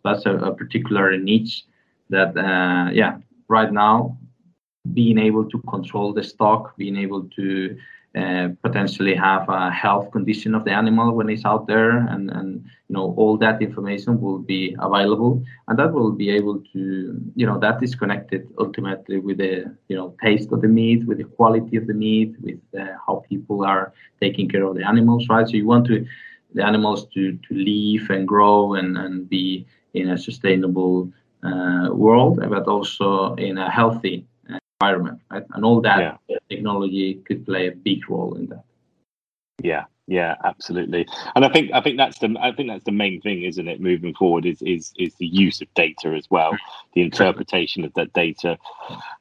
That's 0.03 0.25
a, 0.25 0.35
a 0.35 0.53
particular 0.53 1.17
niche 1.17 1.63
that, 2.09 2.35
yeah, 2.93 3.17
right 3.47 3.71
now, 3.71 4.17
being 4.93 5.17
able 5.17 5.49
to 5.49 5.59
control 5.67 6.13
the 6.13 6.23
stock, 6.23 6.77
being 6.77 6.95
able 6.95 7.23
to 7.35 7.77
uh, 8.15 8.47
potentially 8.63 9.13
have 9.13 9.47
a 9.49 9.69
health 9.69 10.09
condition 10.11 10.55
of 10.55 10.63
the 10.63 10.71
animal 10.71 11.13
when 11.13 11.29
it's 11.29 11.43
out 11.43 11.67
there 11.67 11.97
and, 11.97 12.31
and 12.31 12.63
you 12.87 12.93
know 12.95 13.13
all 13.17 13.37
that 13.37 13.61
information 13.61 14.21
will 14.21 14.39
be 14.39 14.73
available 14.79 15.43
and 15.67 15.77
that 15.77 15.91
will 15.91 16.13
be 16.13 16.29
able 16.29 16.59
to 16.71 17.19
you 17.35 17.45
know 17.45 17.59
that 17.59 17.83
is 17.83 17.93
connected 17.93 18.47
ultimately 18.57 19.19
with 19.19 19.37
the 19.37 19.65
you 19.89 19.97
know 19.97 20.15
taste 20.23 20.49
of 20.53 20.61
the 20.61 20.67
meat 20.67 21.05
with 21.05 21.17
the 21.17 21.25
quality 21.25 21.75
of 21.75 21.87
the 21.87 21.93
meat 21.93 22.33
with 22.41 22.59
uh, 22.79 22.85
how 23.05 23.21
people 23.27 23.65
are 23.65 23.91
taking 24.21 24.47
care 24.47 24.63
of 24.63 24.75
the 24.75 24.87
animals 24.87 25.27
right? 25.27 25.47
So 25.47 25.55
you 25.57 25.67
want 25.67 25.85
to 25.87 26.05
the 26.53 26.63
animals 26.63 27.07
to 27.15 27.37
to 27.47 27.53
live 27.53 28.09
and 28.09 28.25
grow 28.25 28.75
and, 28.75 28.97
and 28.97 29.27
be 29.27 29.65
in 29.93 30.11
a 30.11 30.17
sustainable 30.17 31.11
uh, 31.43 31.89
world 31.91 32.39
but 32.49 32.65
also 32.65 33.35
in 33.35 33.57
a 33.57 33.69
healthy 33.69 34.25
environment, 34.85 35.21
right? 35.31 35.43
And 35.53 35.65
all 35.65 35.81
that 35.81 36.19
yeah. 36.27 36.37
technology 36.49 37.15
could 37.25 37.45
play 37.45 37.67
a 37.67 37.71
big 37.71 38.09
role 38.09 38.35
in 38.35 38.47
that. 38.47 38.63
Yeah, 39.61 39.85
yeah, 40.07 40.35
absolutely. 40.43 41.07
And 41.35 41.45
I 41.45 41.49
think 41.49 41.71
I 41.73 41.81
think 41.81 41.97
that's 41.97 42.19
the 42.19 42.35
I 42.39 42.51
think 42.51 42.69
that's 42.69 42.83
the 42.83 42.91
main 42.91 43.21
thing, 43.21 43.43
isn't 43.43 43.67
it? 43.67 43.81
Moving 43.81 44.13
forward, 44.13 44.45
is 44.45 44.61
is 44.61 44.91
is 44.97 45.15
the 45.15 45.27
use 45.27 45.61
of 45.61 45.73
data 45.73 46.09
as 46.09 46.29
well, 46.29 46.57
the 46.93 47.01
interpretation 47.01 47.83
of 47.83 47.93
that 47.95 48.13
data, 48.13 48.57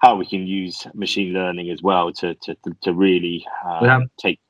how 0.00 0.16
we 0.16 0.26
can 0.26 0.46
use 0.46 0.86
machine 0.94 1.32
learning 1.32 1.70
as 1.70 1.82
well 1.82 2.12
to 2.14 2.34
to 2.34 2.56
to 2.82 2.92
really 2.92 3.46
uh, 3.64 3.84
have, 3.84 4.02
take 4.18 4.40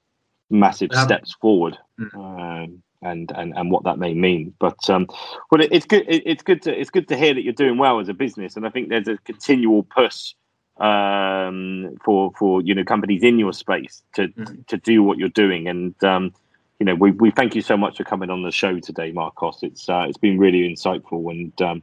massive 0.51 0.91
have, 0.93 1.05
steps 1.05 1.35
forward. 1.41 1.79
Mm. 2.01 2.15
Um, 2.17 2.83
and, 3.03 3.31
and, 3.37 3.53
and 3.55 3.71
what 3.71 3.85
that 3.85 3.99
may 3.99 4.15
mean, 4.15 4.55
but 4.59 4.89
um, 4.89 5.07
well, 5.51 5.61
it, 5.61 5.69
it's 5.71 5.85
good. 5.85 6.07
It, 6.09 6.23
it's 6.25 6.43
good 6.43 6.63
to 6.63 6.73
it's 6.73 6.89
good 6.89 7.07
to 7.09 7.17
hear 7.19 7.35
that 7.35 7.43
you're 7.43 7.53
doing 7.53 7.77
well 7.77 8.01
as 8.01 8.09
a 8.09 8.15
business, 8.15 8.57
and 8.57 8.67
I 8.67 8.71
think 8.71 8.89
there's 8.89 9.09
a 9.09 9.19
continual 9.27 9.83
push 9.83 10.33
um, 10.79 11.97
for 12.05 12.33
for 12.39 12.63
you 12.63 12.75
know 12.75 12.85
companies 12.85 13.23
in 13.23 13.39
your 13.39 13.53
space 13.53 14.03
to 14.15 14.29
mm. 14.29 14.67
to 14.67 14.77
do 14.77 15.03
what 15.03 15.19
you're 15.19 15.29
doing. 15.29 15.69
And 15.69 16.03
um, 16.05 16.33
you 16.79 16.87
know, 16.87 16.95
we, 16.95 17.13
we 17.13 17.31
thank 17.31 17.55
you 17.55 17.63
so 17.63 17.77
much 17.77 17.97
for 17.97 18.05
coming 18.05 18.31
on 18.31 18.43
the 18.43 18.51
show 18.51 18.79
today, 18.81 19.13
Marcos. 19.13 19.59
It's 19.63 19.89
uh, 19.89 20.07
it's 20.09 20.19
been 20.19 20.39
really 20.39 20.69
insightful, 20.69 21.31
and 21.31 21.63
um, 21.63 21.83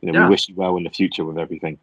you 0.00 0.10
know, 0.10 0.18
yeah. 0.18 0.24
we 0.26 0.30
wish 0.30 0.48
you 0.48 0.54
well 0.54 0.76
in 0.76 0.84
the 0.84 0.90
future 0.90 1.24
with 1.24 1.38
everything. 1.38 1.78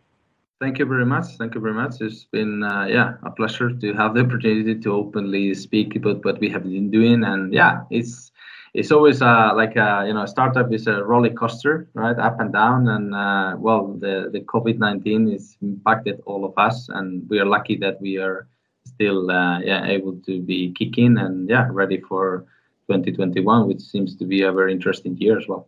Thank 0.59 0.77
you 0.77 0.85
very 0.85 1.05
much. 1.05 1.37
Thank 1.37 1.55
you 1.55 1.61
very 1.61 1.73
much. 1.73 2.01
It's 2.01 2.25
been 2.25 2.63
uh, 2.63 2.85
yeah 2.85 3.13
a 3.23 3.31
pleasure 3.31 3.71
to 3.71 3.93
have 3.93 4.13
the 4.13 4.21
opportunity 4.21 4.75
to 4.75 4.93
openly 4.93 5.53
speak 5.55 5.95
about 5.95 6.25
what 6.25 6.39
we 6.39 6.49
have 6.49 6.63
been 6.63 6.91
doing, 6.91 7.23
and 7.23 7.53
yeah, 7.53 7.83
it's 7.89 8.31
it's 8.73 8.91
always 8.91 9.21
uh, 9.21 9.51
like 9.55 9.75
a, 9.75 10.03
you 10.07 10.13
know, 10.13 10.23
a 10.23 10.27
startup 10.27 10.71
is 10.71 10.87
a 10.87 11.03
roller 11.03 11.31
coaster, 11.31 11.89
right, 11.93 12.17
up 12.17 12.39
and 12.39 12.53
down. 12.53 12.87
And 12.87 13.15
uh, 13.15 13.55
well, 13.57 13.93
the 13.93 14.29
the 14.31 14.41
COVID 14.41 14.77
nineteen 14.77 15.31
has 15.31 15.57
impacted 15.61 16.21
all 16.25 16.45
of 16.45 16.53
us, 16.57 16.89
and 16.89 17.27
we 17.29 17.39
are 17.39 17.45
lucky 17.45 17.75
that 17.77 17.99
we 18.01 18.17
are 18.17 18.47
still 18.85 19.31
uh, 19.31 19.59
yeah 19.59 19.85
able 19.85 20.15
to 20.25 20.41
be 20.41 20.71
kicking 20.73 21.17
and 21.17 21.49
yeah 21.49 21.67
ready 21.71 21.99
for 21.99 22.45
2021, 22.87 23.67
which 23.67 23.81
seems 23.81 24.15
to 24.15 24.25
be 24.25 24.41
a 24.43 24.51
very 24.51 24.71
interesting 24.71 25.15
year 25.17 25.37
as 25.37 25.47
well. 25.47 25.67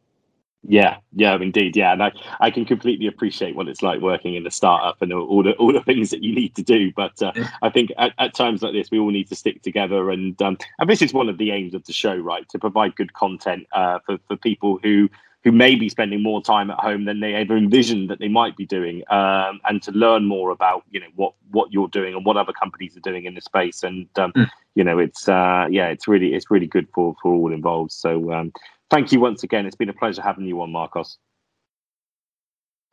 Yeah, 0.63 0.97
yeah, 1.13 1.35
indeed, 1.37 1.75
yeah, 1.75 1.91
and 1.91 2.03
I, 2.03 2.11
I 2.39 2.51
can 2.51 2.65
completely 2.65 3.07
appreciate 3.07 3.55
what 3.55 3.67
it's 3.67 3.81
like 3.81 3.99
working 3.99 4.35
in 4.35 4.45
a 4.45 4.51
startup 4.51 5.01
and 5.01 5.11
all 5.11 5.41
the 5.41 5.53
all 5.53 5.73
the 5.73 5.81
things 5.81 6.11
that 6.11 6.23
you 6.23 6.35
need 6.35 6.55
to 6.55 6.61
do. 6.61 6.91
But 6.95 7.19
uh, 7.21 7.31
I 7.63 7.69
think 7.69 7.91
at, 7.97 8.13
at, 8.19 8.35
times 8.35 8.61
like 8.61 8.73
this, 8.73 8.91
we 8.91 8.99
all 8.99 9.09
need 9.09 9.27
to 9.29 9.35
stick 9.35 9.63
together, 9.63 10.11
and 10.11 10.39
um, 10.39 10.57
and 10.77 10.87
this 10.87 11.01
is 11.01 11.13
one 11.13 11.29
of 11.29 11.39
the 11.39 11.49
aims 11.49 11.73
of 11.73 11.83
the 11.85 11.93
show, 11.93 12.15
right? 12.15 12.47
To 12.49 12.59
provide 12.59 12.95
good 12.95 13.13
content 13.13 13.65
uh, 13.73 13.99
for 14.05 14.19
for 14.27 14.35
people 14.35 14.77
who 14.83 15.09
who 15.43 15.51
may 15.51 15.73
be 15.73 15.89
spending 15.89 16.21
more 16.21 16.43
time 16.43 16.69
at 16.69 16.77
home 16.77 17.05
than 17.05 17.19
they 17.19 17.33
ever 17.33 17.57
envisioned 17.57 18.11
that 18.11 18.19
they 18.19 18.27
might 18.27 18.55
be 18.55 18.67
doing, 18.67 19.01
um, 19.09 19.59
and 19.67 19.81
to 19.81 19.91
learn 19.93 20.25
more 20.25 20.51
about 20.51 20.83
you 20.91 20.99
know 20.99 21.09
what 21.15 21.33
what 21.49 21.73
you're 21.73 21.87
doing 21.87 22.13
and 22.13 22.23
what 22.23 22.37
other 22.37 22.53
companies 22.53 22.95
are 22.95 23.01
doing 23.01 23.25
in 23.25 23.33
the 23.33 23.41
space. 23.41 23.81
And 23.81 24.07
um, 24.19 24.31
mm. 24.33 24.47
you 24.75 24.83
know, 24.83 24.99
it's 24.99 25.27
uh, 25.27 25.65
yeah, 25.71 25.87
it's 25.87 26.07
really 26.07 26.35
it's 26.35 26.51
really 26.51 26.67
good 26.67 26.87
for 26.93 27.15
for 27.21 27.33
all 27.33 27.51
involved. 27.51 27.91
So 27.91 28.31
um, 28.31 28.53
thank 28.91 29.11
you 29.11 29.19
once 29.19 29.43
again. 29.43 29.65
It's 29.65 29.75
been 29.75 29.89
a 29.89 29.93
pleasure 29.93 30.21
having 30.21 30.45
you 30.45 30.61
on, 30.61 30.71
Marcos. 30.71 31.17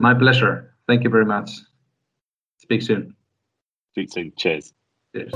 My 0.00 0.14
pleasure. 0.14 0.74
Thank 0.86 1.04
you 1.04 1.10
very 1.10 1.26
much. 1.26 1.50
Speak 2.58 2.82
soon. 2.82 3.14
Speak 3.92 4.10
soon. 4.10 4.32
Cheers. 4.36 4.72
Cheers. 5.14 5.32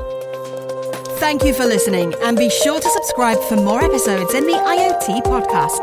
Thank 1.18 1.44
you 1.44 1.54
for 1.54 1.64
listening, 1.64 2.14
and 2.22 2.36
be 2.36 2.50
sure 2.50 2.80
to 2.80 2.88
subscribe 2.88 3.40
for 3.44 3.56
more 3.56 3.82
episodes 3.82 4.34
in 4.34 4.44
the 4.44 4.54
IoT 4.54 5.22
podcast, 5.22 5.80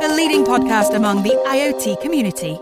the 0.00 0.14
leading 0.14 0.44
podcast 0.44 0.94
among 0.94 1.22
the 1.22 1.34
IoT 1.46 2.00
community. 2.00 2.56